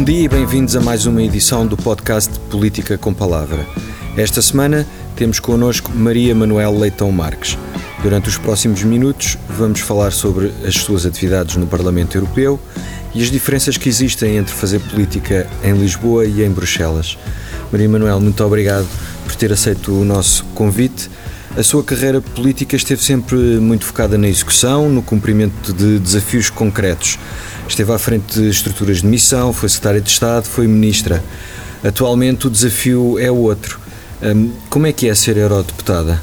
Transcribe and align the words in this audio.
Bom 0.00 0.04
dia 0.04 0.24
e 0.24 0.28
bem-vindos 0.28 0.74
a 0.76 0.80
mais 0.80 1.04
uma 1.04 1.22
edição 1.22 1.66
do 1.66 1.76
podcast 1.76 2.40
Política 2.50 2.96
com 2.96 3.12
Palavra. 3.12 3.66
Esta 4.16 4.40
semana 4.40 4.86
temos 5.14 5.38
connosco 5.38 5.92
Maria 5.94 6.34
Manuel 6.34 6.78
Leitão 6.78 7.12
Marques. 7.12 7.58
Durante 8.02 8.26
os 8.30 8.38
próximos 8.38 8.82
minutos 8.82 9.36
vamos 9.46 9.80
falar 9.80 10.10
sobre 10.10 10.54
as 10.66 10.76
suas 10.76 11.04
atividades 11.04 11.56
no 11.56 11.66
Parlamento 11.66 12.16
Europeu 12.16 12.58
e 13.14 13.22
as 13.22 13.30
diferenças 13.30 13.76
que 13.76 13.90
existem 13.90 14.38
entre 14.38 14.54
fazer 14.54 14.80
política 14.80 15.46
em 15.62 15.74
Lisboa 15.74 16.24
e 16.24 16.42
em 16.42 16.50
Bruxelas. 16.50 17.18
Maria 17.70 17.88
Manuel, 17.90 18.20
muito 18.20 18.42
obrigado 18.42 18.88
por 19.26 19.34
ter 19.34 19.52
aceito 19.52 19.92
o 19.92 20.02
nosso 20.02 20.44
convite. 20.54 21.10
A 21.54 21.62
sua 21.62 21.84
carreira 21.84 22.22
política 22.22 22.74
esteve 22.74 23.02
sempre 23.02 23.36
muito 23.36 23.84
focada 23.84 24.16
na 24.16 24.28
execução, 24.28 24.88
no 24.88 25.02
cumprimento 25.02 25.74
de 25.74 25.98
desafios 25.98 26.48
concretos. 26.48 27.18
Esteve 27.70 27.92
à 27.92 27.98
frente 28.00 28.34
de 28.34 28.48
estruturas 28.48 29.00
de 29.00 29.06
missão, 29.06 29.52
foi 29.52 29.68
secretária 29.68 30.00
de 30.00 30.10
Estado, 30.10 30.44
foi 30.44 30.66
ministra. 30.66 31.22
Atualmente 31.84 32.48
o 32.48 32.50
desafio 32.50 33.16
é 33.16 33.30
outro. 33.30 33.78
Hum, 34.20 34.50
como 34.68 34.88
é 34.88 34.92
que 34.92 35.08
é 35.08 35.14
ser 35.14 35.36
eurodeputada? 35.36 36.20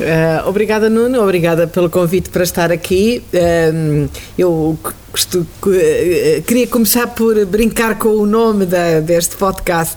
Uh, 0.00 0.48
obrigada, 0.48 0.90
Nuno. 0.90 1.22
Obrigada 1.22 1.68
pelo 1.68 1.88
convite 1.88 2.30
para 2.30 2.42
estar 2.42 2.72
aqui. 2.72 3.22
Uh, 3.32 4.10
eu 4.36 4.76
uh, 4.76 6.42
queria 6.44 6.66
começar 6.66 7.06
por 7.06 7.46
brincar 7.46 7.96
com 7.96 8.08
o 8.08 8.26
nome 8.26 8.66
da, 8.66 8.98
deste 8.98 9.36
podcast. 9.36 9.96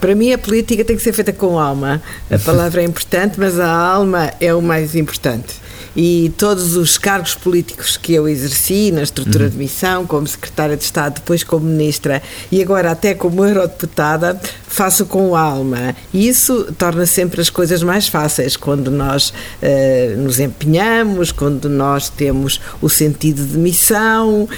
Para 0.00 0.16
mim, 0.16 0.32
a 0.32 0.38
política 0.38 0.84
tem 0.84 0.96
que 0.96 1.02
ser 1.02 1.12
feita 1.12 1.32
com 1.32 1.60
alma. 1.60 2.02
A 2.28 2.38
palavra 2.40 2.82
é 2.82 2.84
importante, 2.84 3.38
mas 3.38 3.60
a 3.60 3.70
alma 3.70 4.32
é 4.40 4.52
o 4.52 4.60
mais 4.60 4.96
importante 4.96 5.67
e 5.96 6.32
todos 6.36 6.76
os 6.76 6.98
cargos 6.98 7.34
políticos 7.34 7.96
que 7.96 8.12
eu 8.14 8.28
exerci 8.28 8.90
na 8.90 9.02
estrutura 9.02 9.44
uhum. 9.44 9.50
de 9.50 9.56
missão, 9.56 10.06
como 10.06 10.26
secretária 10.26 10.76
de 10.76 10.84
Estado, 10.84 11.14
depois 11.16 11.42
como 11.42 11.66
ministra 11.66 12.22
e 12.50 12.62
agora 12.62 12.90
até 12.90 13.14
como 13.14 13.44
eurodeputada, 13.44 14.40
faço 14.68 15.06
com 15.06 15.34
alma. 15.34 15.94
E 16.12 16.28
isso 16.28 16.72
torna 16.76 17.06
sempre 17.06 17.40
as 17.40 17.50
coisas 17.50 17.82
mais 17.82 18.06
fáceis 18.06 18.56
quando 18.56 18.90
nós 18.90 19.30
uh, 19.30 20.18
nos 20.18 20.38
empenhamos, 20.38 21.32
quando 21.32 21.68
nós 21.68 22.08
temos 22.08 22.60
o 22.80 22.88
sentido 22.88 23.44
de 23.44 23.56
missão, 23.56 24.44
uh, 24.44 24.48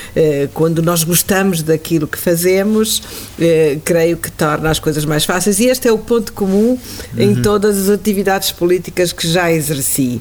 quando 0.52 0.82
nós 0.82 1.04
gostamos 1.04 1.62
daquilo 1.62 2.06
que 2.06 2.18
fazemos, 2.18 2.98
uh, 2.98 3.80
creio 3.84 4.16
que 4.16 4.30
torna 4.30 4.70
as 4.70 4.78
coisas 4.78 5.04
mais 5.04 5.24
fáceis. 5.24 5.60
E 5.60 5.66
este 5.66 5.88
é 5.88 5.92
o 5.92 5.98
ponto 5.98 6.32
comum 6.32 6.76
uhum. 6.76 6.78
em 7.18 7.34
todas 7.36 7.78
as 7.78 7.88
atividades 7.88 8.50
políticas 8.50 9.12
que 9.12 9.26
já 9.26 9.50
exerci 9.50 10.20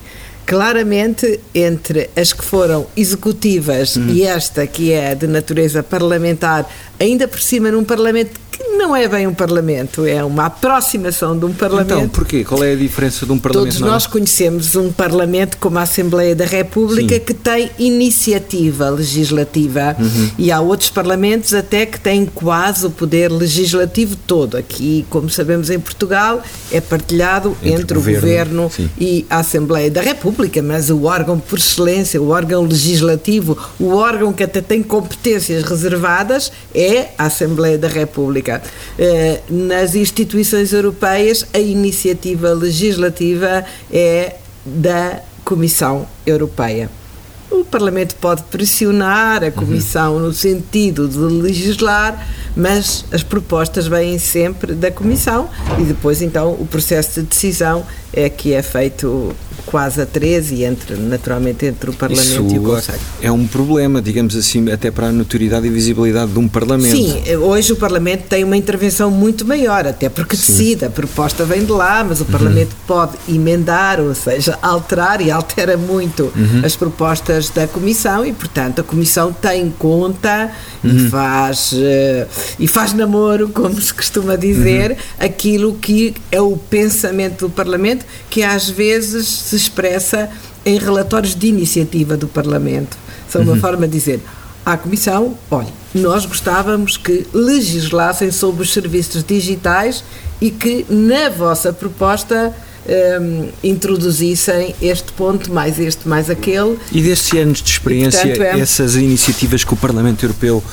claramente 0.50 1.40
entre 1.54 2.10
as 2.16 2.34
que 2.34 2.44
foram 2.44 2.88
executivas 2.98 3.96
hum. 3.96 4.08
e 4.10 4.24
esta 4.24 4.66
que 4.66 4.92
é 4.92 5.14
de 5.14 5.28
natureza 5.28 5.84
parlamentar, 5.84 6.68
ainda 7.00 7.28
por 7.28 7.40
cima 7.40 7.70
num 7.70 7.84
parlamento 7.84 8.32
não 8.68 8.96
é 8.96 9.08
bem 9.08 9.28
um 9.28 9.34
Parlamento, 9.34 10.06
é 10.06 10.24
uma 10.24 10.46
aproximação 10.46 11.38
de 11.38 11.46
um 11.46 11.54
Parlamento. 11.54 11.94
Então, 11.94 12.10
porquê? 12.10 12.44
Qual 12.44 12.64
é 12.64 12.74
a 12.74 12.76
diferença 12.76 13.26
de 13.26 13.32
um 13.32 13.40
Parlamento? 13.40 13.74
Todos 13.74 13.80
nós 13.82 14.08
conhecemos 14.08 14.76
um 14.76 14.92
Parlamento 14.92 15.58
como 15.58 15.78
a 15.80 15.84
Assembleia 15.84 16.36
da 16.36 16.46
República 16.46 17.16
Sim. 17.16 17.20
que 17.20 17.34
tem 17.34 17.72
iniciativa 17.78 18.90
legislativa 18.90 19.96
uhum. 20.00 20.30
e 20.38 20.52
há 20.52 20.62
outros 20.62 20.90
Parlamentos 20.90 21.54
até 21.54 21.86
que 21.86 22.00
têm 22.00 22.26
quase 22.26 22.86
o 22.86 22.90
poder 22.90 23.32
legislativo 23.32 24.16
todo. 24.16 24.58
Aqui, 24.58 25.06
como 25.10 25.30
sabemos 25.30 25.70
em 25.70 25.80
Portugal, 25.80 26.42
é 26.72 26.80
partilhado 26.80 27.56
entre, 27.62 27.82
entre 27.82 27.98
o 27.98 28.02
Governo, 28.02 28.64
governo 28.64 28.72
e 29.00 29.26
a 29.30 29.40
Assembleia 29.40 29.92
da 29.92 30.02
República, 30.02 30.39
mas 30.64 30.90
o 30.90 31.04
órgão 31.04 31.40
por 31.40 31.60
excelência, 31.60 32.22
o 32.22 32.30
órgão 32.30 32.64
legislativo, 32.64 33.58
o 33.80 33.90
órgão 33.90 34.32
que 34.32 34.44
até 34.44 34.62
tem 34.62 34.82
competências 34.82 35.64
reservadas 35.64 36.52
é 36.74 37.10
a 37.18 37.26
Assembleia 37.26 37.78
da 37.78 37.88
República. 37.88 38.62
Eh, 38.98 39.42
nas 39.50 39.96
instituições 39.96 40.72
europeias, 40.72 41.46
a 41.54 41.60
iniciativa 41.60 42.54
legislativa 42.54 43.66
é 43.92 44.36
da 44.66 45.22
Comissão 45.44 46.08
Europeia. 46.26 46.99
O 47.52 47.64
Parlamento 47.66 48.16
pode 48.16 48.44
pressionar 48.44 49.44
a 49.44 49.52
Comissão 49.52 50.16
uhum. 50.16 50.20
no 50.20 50.34
sentido 50.34 51.08
de 51.08 51.18
legislar, 51.18 52.28
mas 52.56 53.06
as 53.12 53.24
propostas 53.24 53.88
vêm 53.88 54.20
sempre 54.20 54.74
da 54.74 54.92
Comissão 54.92 55.50
e 55.80 55.84
depois, 55.84 56.22
então, 56.22 56.52
o 56.54 56.66
processo 56.66 57.22
de 57.22 57.28
decisão 57.28 57.86
é 58.14 58.30
que 58.30 58.54
é 58.54 58.62
feito 58.62 59.36
quase 59.66 60.02
a 60.02 60.06
13 60.06 60.64
entre, 60.64 60.96
naturalmente, 60.96 61.66
entre 61.66 61.92
o 61.92 61.94
Parlamento 61.94 62.28
Isso 62.28 62.56
e 62.56 62.60
o 62.60 62.64
Conselho. 62.64 63.00
É 63.22 63.32
um 63.32 63.46
problema, 63.46 64.02
digamos 64.02 64.36
assim, 64.36 64.70
até 64.72 64.90
para 64.90 65.08
a 65.08 65.12
notoriedade 65.12 65.68
e 65.68 65.70
visibilidade 65.70 66.32
de 66.32 66.40
um 66.40 66.48
Parlamento. 66.48 66.96
Sim, 66.96 67.22
hoje 67.36 67.74
o 67.74 67.76
Parlamento 67.76 68.24
tem 68.24 68.44
uma 68.44 68.58
intervenção 68.58 69.12
muito 69.12 69.46
maior, 69.46 69.86
até 69.86 70.10
porque 70.10 70.36
Sim. 70.36 70.54
decide, 70.54 70.86
a 70.86 70.90
proposta 70.90 71.46
vem 71.46 71.64
de 71.64 71.72
lá, 71.72 72.04
mas 72.04 72.20
o 72.20 72.24
uhum. 72.24 72.32
Parlamento 72.32 72.72
uhum. 72.72 72.88
pode 72.88 73.18
emendar, 73.28 74.00
ou 74.00 74.16
seja, 74.16 74.58
alterar 74.60 75.22
e 75.22 75.30
altera 75.30 75.78
muito 75.78 76.32
uhum. 76.36 76.62
as 76.64 76.76
propostas 76.76 77.39
da 77.48 77.68
Comissão 77.68 78.26
e, 78.26 78.34
portanto, 78.34 78.82
a 78.82 78.84
Comissão 78.84 79.32
tem 79.32 79.70
conta 79.70 80.52
uhum. 80.84 80.92
e, 80.92 81.10
faz, 81.10 81.72
uh, 81.72 82.28
e 82.60 82.68
faz 82.68 82.92
namoro, 82.92 83.50
como 83.50 83.80
se 83.80 83.94
costuma 83.94 84.36
dizer, 84.36 84.92
uhum. 84.92 84.98
aquilo 85.20 85.76
que 85.76 86.14
é 86.32 86.42
o 86.42 86.58
pensamento 86.58 87.48
do 87.48 87.50
Parlamento, 87.50 88.06
que 88.30 88.44
às 88.44 88.70
vezes 88.70 89.28
se 89.28 89.56
expressa 89.56 90.30
em 90.66 90.78
relatórios 90.78 91.36
de 91.36 91.48
iniciativa 91.48 92.18
do 92.18 92.28
Parlamento. 92.28 92.98
São 93.30 93.42
uma 93.44 93.54
uhum. 93.54 93.60
forma 93.60 93.88
de 93.88 93.94
dizer 93.94 94.20
à 94.66 94.76
Comissão: 94.76 95.38
olha, 95.50 95.72
nós 95.94 96.26
gostávamos 96.26 96.98
que 96.98 97.26
legislassem 97.34 98.32
sobre 98.32 98.64
os 98.64 98.74
serviços 98.74 99.24
digitais 99.24 100.04
e 100.42 100.52
que 100.52 100.86
na 100.90 101.30
vossa 101.30 101.72
proposta 101.72 102.54
um, 102.90 103.50
introduzissem 103.64 104.76
este 104.82 105.12
ponto, 105.14 105.52
mais 105.52 105.80
este, 105.80 106.08
mais 106.08 106.30
aquele. 106.30 106.78
E 106.92 107.02
destes 107.02 107.40
anos 107.40 107.62
de 107.62 107.70
experiência, 107.70 108.26
e, 108.26 108.30
portanto, 108.30 108.58
é... 108.58 108.60
essas 108.60 108.96
iniciativas 108.96 109.64
que 109.64 109.74
o 109.74 109.78
Parlamento 109.78 110.24
Europeu 110.24 110.64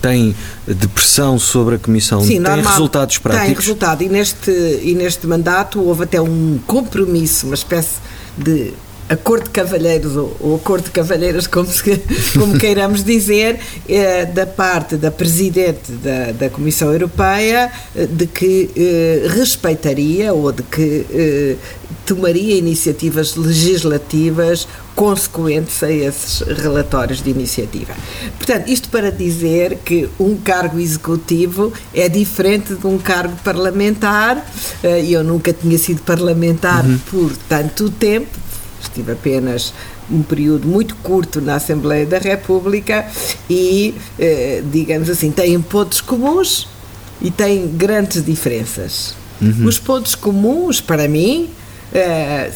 tem 0.00 0.36
de 0.68 0.86
pressão 0.88 1.38
sobre 1.38 1.76
a 1.76 1.78
Comissão 1.78 2.20
Sim, 2.20 2.34
tem 2.34 2.40
normal, 2.40 2.72
resultados 2.72 3.18
práticos? 3.18 3.46
Tem 3.46 3.54
resultado 3.54 4.02
e 4.02 4.08
neste, 4.08 4.50
e 4.50 4.94
neste 4.94 5.26
mandato 5.26 5.80
houve 5.80 6.04
até 6.04 6.20
um 6.20 6.58
compromisso, 6.66 7.46
uma 7.46 7.54
espécie 7.54 7.96
de 8.36 8.74
acordo 9.08 9.44
de 9.44 9.50
cavalheiros 9.50 10.16
ou, 10.16 10.36
ou 10.40 10.56
acordo 10.56 10.84
de 10.84 10.90
cavalheiras, 10.90 11.46
como, 11.46 11.66
se, 11.66 11.82
como 12.38 12.58
queiramos 12.58 13.04
dizer, 13.04 13.58
eh, 13.88 14.24
da 14.26 14.46
parte 14.46 14.96
da 14.96 15.10
Presidente 15.10 15.92
da, 15.92 16.32
da 16.32 16.50
Comissão 16.50 16.92
Europeia 16.92 17.70
eh, 17.94 18.06
de 18.06 18.26
que 18.26 18.70
eh, 18.76 19.26
respeitaria 19.28 20.32
ou 20.32 20.52
de 20.52 20.62
que 20.62 21.06
eh, 21.10 21.56
tomaria 22.04 22.56
iniciativas 22.56 23.36
legislativas 23.36 24.66
consequentes 24.94 25.82
a 25.82 25.90
esses 25.90 26.40
relatórios 26.40 27.22
de 27.22 27.30
iniciativa. 27.30 27.94
Portanto, 28.36 28.68
isto 28.68 28.88
para 28.88 29.10
dizer 29.10 29.78
que 29.84 30.08
um 30.20 30.36
cargo 30.36 30.78
executivo 30.78 31.72
é 31.92 32.08
diferente 32.08 32.74
de 32.74 32.86
um 32.86 32.98
cargo 32.98 33.36
parlamentar. 33.42 34.44
Eh, 34.82 35.06
eu 35.10 35.24
nunca 35.24 35.52
tinha 35.52 35.78
sido 35.78 36.02
parlamentar 36.02 36.84
uhum. 36.84 36.98
por 37.10 37.36
tanto 37.48 37.90
tempo, 37.90 38.28
estive 38.84 39.12
apenas 39.12 39.72
um 40.10 40.22
período 40.22 40.66
muito 40.66 40.94
curto 40.96 41.40
na 41.40 41.56
Assembleia 41.56 42.06
da 42.06 42.18
República 42.18 43.06
e, 43.48 43.94
eh, 44.18 44.62
digamos 44.70 45.08
assim, 45.10 45.30
têm 45.30 45.60
pontos 45.60 46.00
comuns 46.00 46.68
e 47.20 47.30
têm 47.30 47.68
grandes 47.68 48.24
diferenças. 48.24 49.14
Uhum. 49.40 49.66
Os 49.66 49.78
pontos 49.78 50.14
comuns, 50.14 50.80
para 50.80 51.08
mim, 51.08 51.48
eh, 51.92 52.50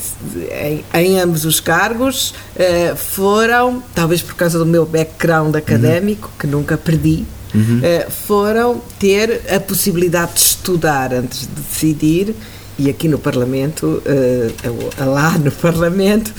em, 0.63 0.85
em, 1.01 1.21
ambos 1.21 1.45
os 1.45 1.61
cargos, 1.61 2.35
eh, 2.57 2.95
foram, 2.97 3.83
talvez 3.95 4.23
por 4.23 4.35
causa 4.35 4.59
do 4.59 4.67
meu 4.67 4.85
background 4.85 5.55
académico, 5.57 6.29
uhum. 6.29 6.39
que 6.39 6.47
nunca 6.47 6.77
perdi, 6.77 7.25
uhum. 7.55 7.81
foram 8.27 8.81
ter 8.99 9.43
a 9.55 9.59
possibilidade 9.59 10.35
de 10.35 10.41
estudar 10.41 11.15
antes 11.15 11.41
de 11.41 11.63
decidir 11.63 12.35
e 12.79 12.89
aqui 12.89 13.09
no 13.09 13.19
Parlamento, 13.19 14.03
uh, 14.05 15.05
lá 15.05 15.37
no 15.37 15.51
Parlamento, 15.53 16.33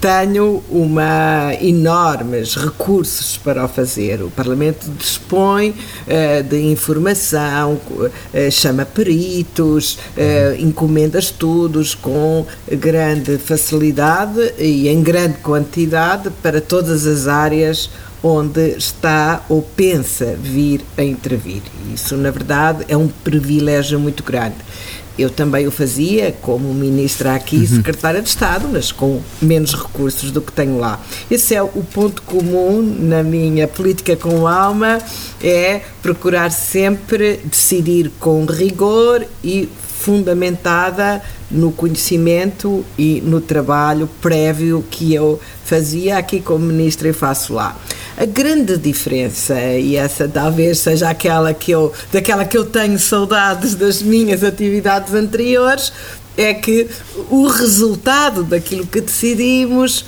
tenho 0.00 0.62
uma 0.68 1.54
enormes 1.60 2.54
recursos 2.54 3.38
para 3.38 3.64
o 3.64 3.68
fazer. 3.68 4.22
O 4.22 4.30
Parlamento 4.30 4.88
dispõe 4.90 5.70
uh, 5.70 6.42
de 6.42 6.60
informação, 6.70 7.80
uh, 7.90 8.10
chama 8.50 8.84
peritos, 8.84 9.98
uh, 10.16 10.60
encomenda 10.60 11.18
estudos 11.18 11.94
com 11.94 12.46
grande 12.70 13.38
facilidade 13.38 14.54
e 14.58 14.88
em 14.88 15.02
grande 15.02 15.38
quantidade 15.38 16.30
para 16.42 16.60
todas 16.60 17.06
as 17.06 17.26
áreas 17.26 17.90
onde 18.22 18.76
está 18.76 19.44
ou 19.48 19.62
pensa 19.62 20.36
vir 20.40 20.82
a 20.96 21.02
intervir. 21.02 21.62
Isso, 21.94 22.16
na 22.16 22.30
verdade, 22.30 22.84
é 22.88 22.96
um 22.96 23.08
privilégio 23.08 24.00
muito 24.00 24.22
grande 24.22 24.56
eu 25.18 25.30
também 25.30 25.66
o 25.66 25.70
fazia 25.70 26.34
como 26.42 26.72
ministra 26.74 27.34
aqui, 27.34 27.56
uhum. 27.56 27.66
secretária 27.66 28.20
de 28.20 28.28
Estado, 28.28 28.68
mas 28.70 28.92
com 28.92 29.20
menos 29.40 29.74
recursos 29.74 30.30
do 30.30 30.40
que 30.40 30.52
tenho 30.52 30.78
lá. 30.78 31.00
Esse 31.30 31.54
é 31.54 31.62
o 31.62 31.84
ponto 31.92 32.22
comum 32.22 32.82
na 32.82 33.22
minha 33.22 33.66
política 33.66 34.16
com 34.16 34.46
alma, 34.46 34.98
é 35.42 35.80
procurar 36.02 36.50
sempre 36.50 37.40
decidir 37.44 38.10
com 38.18 38.44
rigor 38.44 39.24
e 39.42 39.68
fundamentada 39.98 41.22
no 41.50 41.72
conhecimento 41.72 42.84
e 42.98 43.20
no 43.24 43.40
trabalho 43.40 44.08
prévio 44.20 44.84
que 44.90 45.14
eu 45.14 45.40
fazia 45.64 46.18
aqui 46.18 46.40
como 46.40 46.66
ministra 46.66 47.08
e 47.08 47.12
faço 47.12 47.54
lá. 47.54 47.76
A 48.16 48.24
grande 48.24 48.78
diferença, 48.78 49.60
e 49.60 49.96
essa 49.96 50.26
talvez 50.26 50.78
seja 50.78 51.10
aquela 51.10 51.52
que 51.52 51.70
eu, 51.70 51.92
daquela 52.10 52.44
que 52.44 52.56
eu 52.56 52.64
tenho 52.64 52.98
saudades 52.98 53.74
das 53.74 54.00
minhas 54.00 54.42
atividades 54.42 55.12
anteriores, 55.12 55.92
é 56.36 56.54
que 56.54 56.88
o 57.30 57.46
resultado 57.46 58.42
daquilo 58.42 58.86
que 58.86 59.00
decidimos 59.00 60.04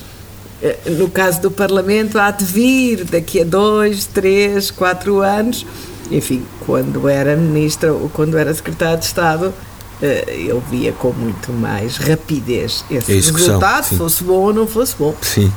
eh, 0.62 0.76
no 0.87 1.08
caso 1.08 1.40
do 1.40 1.50
Parlamento, 1.50 2.19
há 2.19 2.31
de 2.31 2.44
vir 2.44 3.05
daqui 3.05 3.40
a 3.40 3.44
dois, 3.44 4.06
três, 4.06 4.70
quatro 4.70 5.20
anos. 5.20 5.64
Enfim, 6.10 6.43
quando 6.66 7.08
era 7.08 7.37
ministra 7.37 7.93
ou 7.93 8.08
quando 8.08 8.37
era 8.37 8.52
secretário 8.52 8.99
de 8.99 9.05
Estado, 9.05 9.55
eh, 10.02 10.46
eu 10.49 10.62
via 10.70 10.93
com 10.93 11.12
muito 11.12 11.52
mais 11.52 11.96
rapidez 11.96 12.84
esse 12.90 13.12
resultado, 13.12 13.84
fosse 13.96 14.25
bom 14.25 14.34
ou 14.34 14.52
não 14.52 14.66
fosse 14.66 14.96
bom. 14.96 15.14
Sim. 15.22 15.52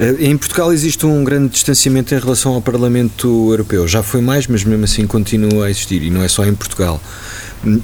Eh, 0.00 0.16
em 0.20 0.36
Portugal 0.36 0.72
existe 0.72 1.04
um 1.04 1.22
grande 1.22 1.52
distanciamento 1.52 2.14
em 2.14 2.18
relação 2.18 2.54
ao 2.54 2.62
Parlamento 2.62 3.50
Europeu. 3.50 3.86
Já 3.86 4.02
foi 4.02 4.22
mais, 4.22 4.46
mas 4.46 4.64
mesmo 4.64 4.84
assim 4.84 5.06
continua 5.06 5.66
a 5.66 5.70
existir, 5.70 6.02
e 6.02 6.10
não 6.10 6.22
é 6.22 6.28
só 6.28 6.44
em 6.46 6.54
Portugal. 6.54 7.00
Hum, 7.64 7.80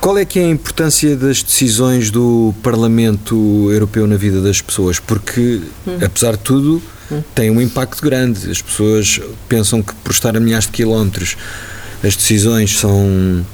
qual 0.00 0.16
é 0.16 0.24
que 0.24 0.38
é 0.38 0.44
a 0.44 0.48
importância 0.48 1.14
das 1.14 1.42
decisões 1.42 2.10
do 2.10 2.54
Parlamento 2.62 3.68
Europeu 3.70 4.06
na 4.06 4.16
vida 4.16 4.40
das 4.40 4.62
pessoas? 4.62 4.98
Porque, 4.98 5.60
hum. 5.86 5.98
apesar 6.02 6.32
de 6.32 6.42
tudo, 6.42 6.82
hum. 7.12 7.22
tem 7.34 7.50
um 7.50 7.60
impacto 7.60 8.02
grande. 8.02 8.50
As 8.50 8.62
pessoas 8.62 9.20
pensam 9.46 9.82
que 9.82 9.94
por 9.96 10.12
estar 10.12 10.34
a 10.34 10.40
milhares 10.40 10.64
de 10.64 10.72
quilómetros 10.72 11.36
as 12.02 12.16
decisões 12.16 12.78
são 12.78 13.44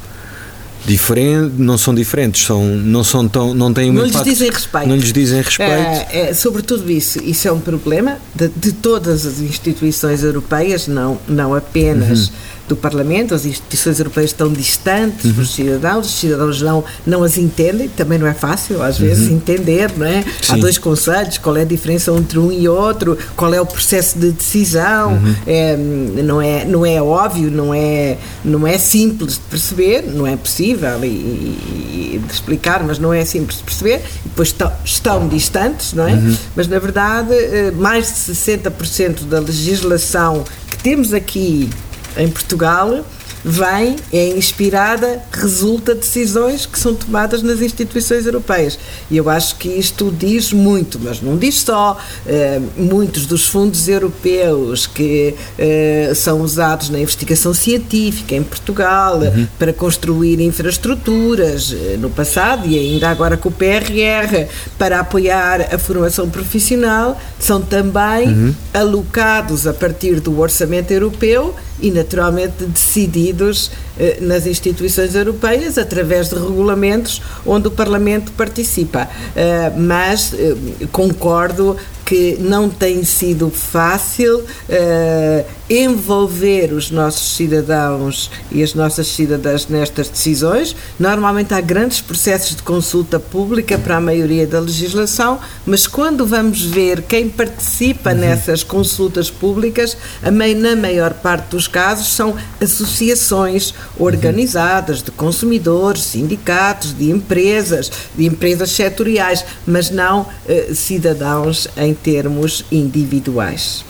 diferente, 0.86 1.54
não 1.58 1.76
são 1.76 1.94
diferentes, 1.94 2.46
são, 2.46 2.64
não 2.64 3.02
são 3.02 3.28
tão, 3.28 3.52
não 3.52 3.72
têm 3.72 3.90
um 3.90 3.94
não 3.94 4.06
impacto, 4.06 4.24
lhes 4.24 4.38
dizem 4.38 4.50
respeito. 4.50 4.88
Não 4.88 4.96
lhes 4.96 5.12
dizem 5.12 5.42
respeito. 5.42 5.72
É, 5.72 6.28
é, 6.30 6.34
sobretudo 6.34 6.90
isso, 6.90 7.22
isso 7.22 7.48
é 7.48 7.52
um 7.52 7.60
problema 7.60 8.18
de, 8.34 8.48
de 8.48 8.72
todas 8.72 9.26
as 9.26 9.40
instituições 9.40 10.22
europeias, 10.22 10.86
não, 10.86 11.18
não 11.28 11.54
apenas. 11.54 12.28
Uhum 12.28 12.55
do 12.68 12.76
Parlamento, 12.76 13.34
as 13.34 13.44
instituições 13.44 13.98
europeias 13.98 14.30
estão 14.30 14.52
distantes 14.52 15.24
uhum. 15.24 15.32
dos 15.32 15.54
cidadãos, 15.54 16.06
os 16.06 16.14
cidadãos 16.18 16.62
não, 16.62 16.84
não 17.06 17.22
as 17.22 17.38
entendem, 17.38 17.88
também 17.88 18.18
não 18.18 18.26
é 18.26 18.34
fácil 18.34 18.82
às 18.82 18.98
vezes 18.98 19.28
uhum. 19.28 19.36
entender, 19.36 19.92
não 19.96 20.06
é? 20.06 20.22
Sim. 20.42 20.52
Há 20.52 20.56
dois 20.56 20.78
conselhos, 20.78 21.38
qual 21.38 21.56
é 21.56 21.62
a 21.62 21.64
diferença 21.64 22.10
entre 22.12 22.38
um 22.38 22.50
e 22.50 22.68
outro, 22.68 23.16
qual 23.36 23.52
é 23.54 23.60
o 23.60 23.66
processo 23.66 24.18
de 24.18 24.32
decisão, 24.32 25.14
uhum. 25.14 25.34
é, 25.46 25.76
não, 25.76 26.42
é, 26.42 26.64
não 26.64 26.84
é 26.84 27.00
óbvio, 27.00 27.50
não 27.50 27.72
é, 27.72 28.18
não 28.44 28.66
é 28.66 28.78
simples 28.78 29.34
de 29.34 29.40
perceber, 29.40 30.02
não 30.02 30.26
é 30.26 30.36
possível 30.36 31.04
e, 31.04 31.06
e 31.06 32.22
de 32.26 32.32
explicar, 32.32 32.82
mas 32.82 32.98
não 32.98 33.12
é 33.12 33.24
simples 33.24 33.58
de 33.58 33.64
perceber, 33.64 34.02
e 34.24 34.28
depois 34.28 34.48
estão, 34.48 34.72
estão 34.84 35.28
distantes, 35.28 35.92
não 35.92 36.08
é? 36.08 36.12
Uhum. 36.12 36.36
Mas 36.54 36.68
na 36.68 36.78
verdade, 36.78 37.32
eh, 37.32 37.72
mais 37.76 38.06
de 38.08 38.32
60% 38.32 39.24
da 39.28 39.40
legislação 39.40 40.44
que 40.70 40.78
temos 40.78 41.12
aqui 41.12 41.70
em 42.16 42.28
Portugal 42.28 43.04
vem, 43.48 43.94
é 44.12 44.30
inspirada, 44.30 45.22
resulta 45.30 45.94
de 45.94 46.00
decisões 46.00 46.66
que 46.66 46.76
são 46.76 46.96
tomadas 46.96 47.42
nas 47.42 47.60
instituições 47.60 48.26
europeias. 48.26 48.76
E 49.08 49.16
eu 49.16 49.30
acho 49.30 49.54
que 49.54 49.68
isto 49.68 50.12
diz 50.16 50.52
muito, 50.52 50.98
mas 51.00 51.22
não 51.22 51.36
diz 51.38 51.60
só. 51.60 51.96
Uh, 52.26 52.82
muitos 52.82 53.24
dos 53.24 53.46
fundos 53.46 53.86
europeus 53.86 54.88
que 54.88 55.32
uh, 55.58 56.14
são 56.16 56.40
usados 56.40 56.88
na 56.88 56.98
investigação 56.98 57.54
científica 57.54 58.34
em 58.34 58.42
Portugal 58.42 59.20
uhum. 59.20 59.46
para 59.56 59.72
construir 59.72 60.40
infraestruturas 60.40 61.70
uh, 61.70 61.98
no 62.00 62.10
passado 62.10 62.66
e 62.66 62.76
ainda 62.76 63.08
agora 63.08 63.36
com 63.36 63.48
o 63.48 63.52
PRR 63.52 64.48
para 64.76 64.98
apoiar 64.98 65.72
a 65.72 65.78
formação 65.78 66.28
profissional 66.28 67.20
são 67.38 67.62
também 67.62 68.28
uhum. 68.28 68.54
alocados 68.74 69.68
a 69.68 69.72
partir 69.72 70.18
do 70.18 70.40
orçamento 70.40 70.90
europeu 70.90 71.54
e 71.80 71.90
naturalmente 71.90 72.64
decididos 72.64 73.70
eh, 73.98 74.18
nas 74.20 74.46
instituições 74.46 75.14
europeias 75.14 75.78
através 75.78 76.30
de 76.30 76.34
regulamentos 76.34 77.20
onde 77.44 77.68
o 77.68 77.70
Parlamento 77.70 78.32
participa. 78.32 79.08
Eh, 79.34 79.72
mas 79.76 80.32
eh, 80.32 80.54
concordo 80.90 81.76
que 82.06 82.36
não 82.38 82.70
tem 82.70 83.02
sido 83.02 83.50
fácil 83.50 84.38
uh, 84.38 85.44
envolver 85.68 86.72
os 86.72 86.90
nossos 86.90 87.36
cidadãos 87.36 88.30
e 88.50 88.62
as 88.62 88.74
nossas 88.74 89.08
cidadãs 89.08 89.66
nestas 89.68 90.08
decisões. 90.08 90.76
Normalmente 90.98 91.54
há 91.54 91.60
grandes 91.60 92.00
processos 92.00 92.56
de 92.56 92.62
consulta 92.62 93.18
pública 93.18 93.76
para 93.78 93.96
a 93.96 94.00
maioria 94.00 94.46
da 94.46 94.60
legislação, 94.60 95.40
mas 95.64 95.86
quando 95.86 96.26
vamos 96.26 96.62
ver 96.62 97.02
quem 97.02 97.28
participa 97.28 98.10
uhum. 98.10 98.18
nessas 98.18 98.62
consultas 98.62 99.30
públicas, 99.30 99.96
a 100.22 100.30
na 100.30 100.76
maior 100.76 101.14
parte 101.14 101.50
dos 101.50 101.66
casos 101.66 102.08
são 102.08 102.36
associações 102.60 103.74
organizadas 103.98 105.02
de 105.02 105.10
consumidores, 105.10 106.02
sindicatos, 106.02 106.96
de 106.96 107.10
empresas, 107.10 107.90
de 108.16 108.26
empresas 108.26 108.70
setoriais, 108.70 109.44
mas 109.66 109.90
não 109.90 110.22
uh, 110.22 110.74
cidadãos 110.74 111.66
em 111.76 111.92
termos 111.94 112.64
individuais. 112.70 113.84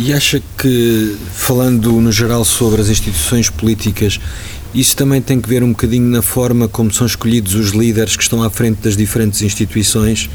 E 0.00 0.12
acha 0.12 0.40
que, 0.56 1.16
falando 1.34 1.90
no 2.00 2.12
geral 2.12 2.44
sobre 2.44 2.80
as 2.80 2.88
instituições 2.88 3.50
políticas, 3.50 4.20
isso 4.74 4.96
também 4.96 5.20
tem 5.20 5.40
que 5.40 5.48
ver 5.48 5.62
um 5.62 5.70
bocadinho 5.70 6.06
na 6.06 6.22
forma 6.22 6.68
como 6.68 6.92
são 6.92 7.06
escolhidos 7.06 7.54
os 7.54 7.70
líderes 7.70 8.16
que 8.16 8.22
estão 8.22 8.42
à 8.42 8.50
frente 8.50 8.82
das 8.82 8.96
diferentes 8.96 9.40
instituições? 9.42 10.28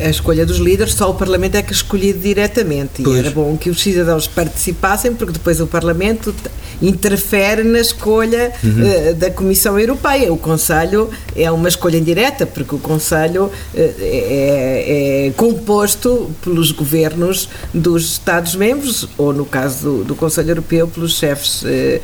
A 0.00 0.08
escolha 0.08 0.46
dos 0.46 0.58
líderes, 0.58 0.94
só 0.94 1.10
o 1.10 1.14
Parlamento 1.14 1.56
é 1.56 1.62
que 1.62 1.70
é 1.70 1.72
escolhido 1.72 2.20
diretamente. 2.20 3.02
Pois. 3.02 3.16
E 3.16 3.18
era 3.18 3.30
bom 3.30 3.56
que 3.56 3.70
os 3.70 3.80
cidadãos 3.82 4.26
participassem, 4.26 5.14
porque 5.14 5.32
depois 5.32 5.60
o 5.60 5.66
Parlamento 5.66 6.34
interfere 6.80 7.62
na 7.62 7.80
escolha 7.80 8.52
uhum. 8.62 9.10
uh, 9.10 9.14
da 9.14 9.30
Comissão 9.30 9.78
Europeia. 9.78 10.32
O 10.32 10.36
Conselho 10.36 11.10
é 11.34 11.50
uma 11.50 11.68
escolha 11.68 11.96
indireta, 11.96 12.46
porque 12.46 12.74
o 12.74 12.78
Conselho 12.78 13.44
uh, 13.44 13.50
é, 13.74 15.26
é, 15.28 15.32
composto 15.36 16.30
pelos 16.42 16.72
governos 16.72 17.48
dos 17.72 18.12
Estados-membros, 18.12 19.08
ou 19.18 19.32
no 19.32 19.44
caso 19.44 19.82
do, 19.82 20.04
do 20.04 20.14
Conselho 20.14 20.50
Europeu, 20.50 20.88
pelos 20.88 21.18
chefes. 21.18 21.62
Uh, 21.62 22.00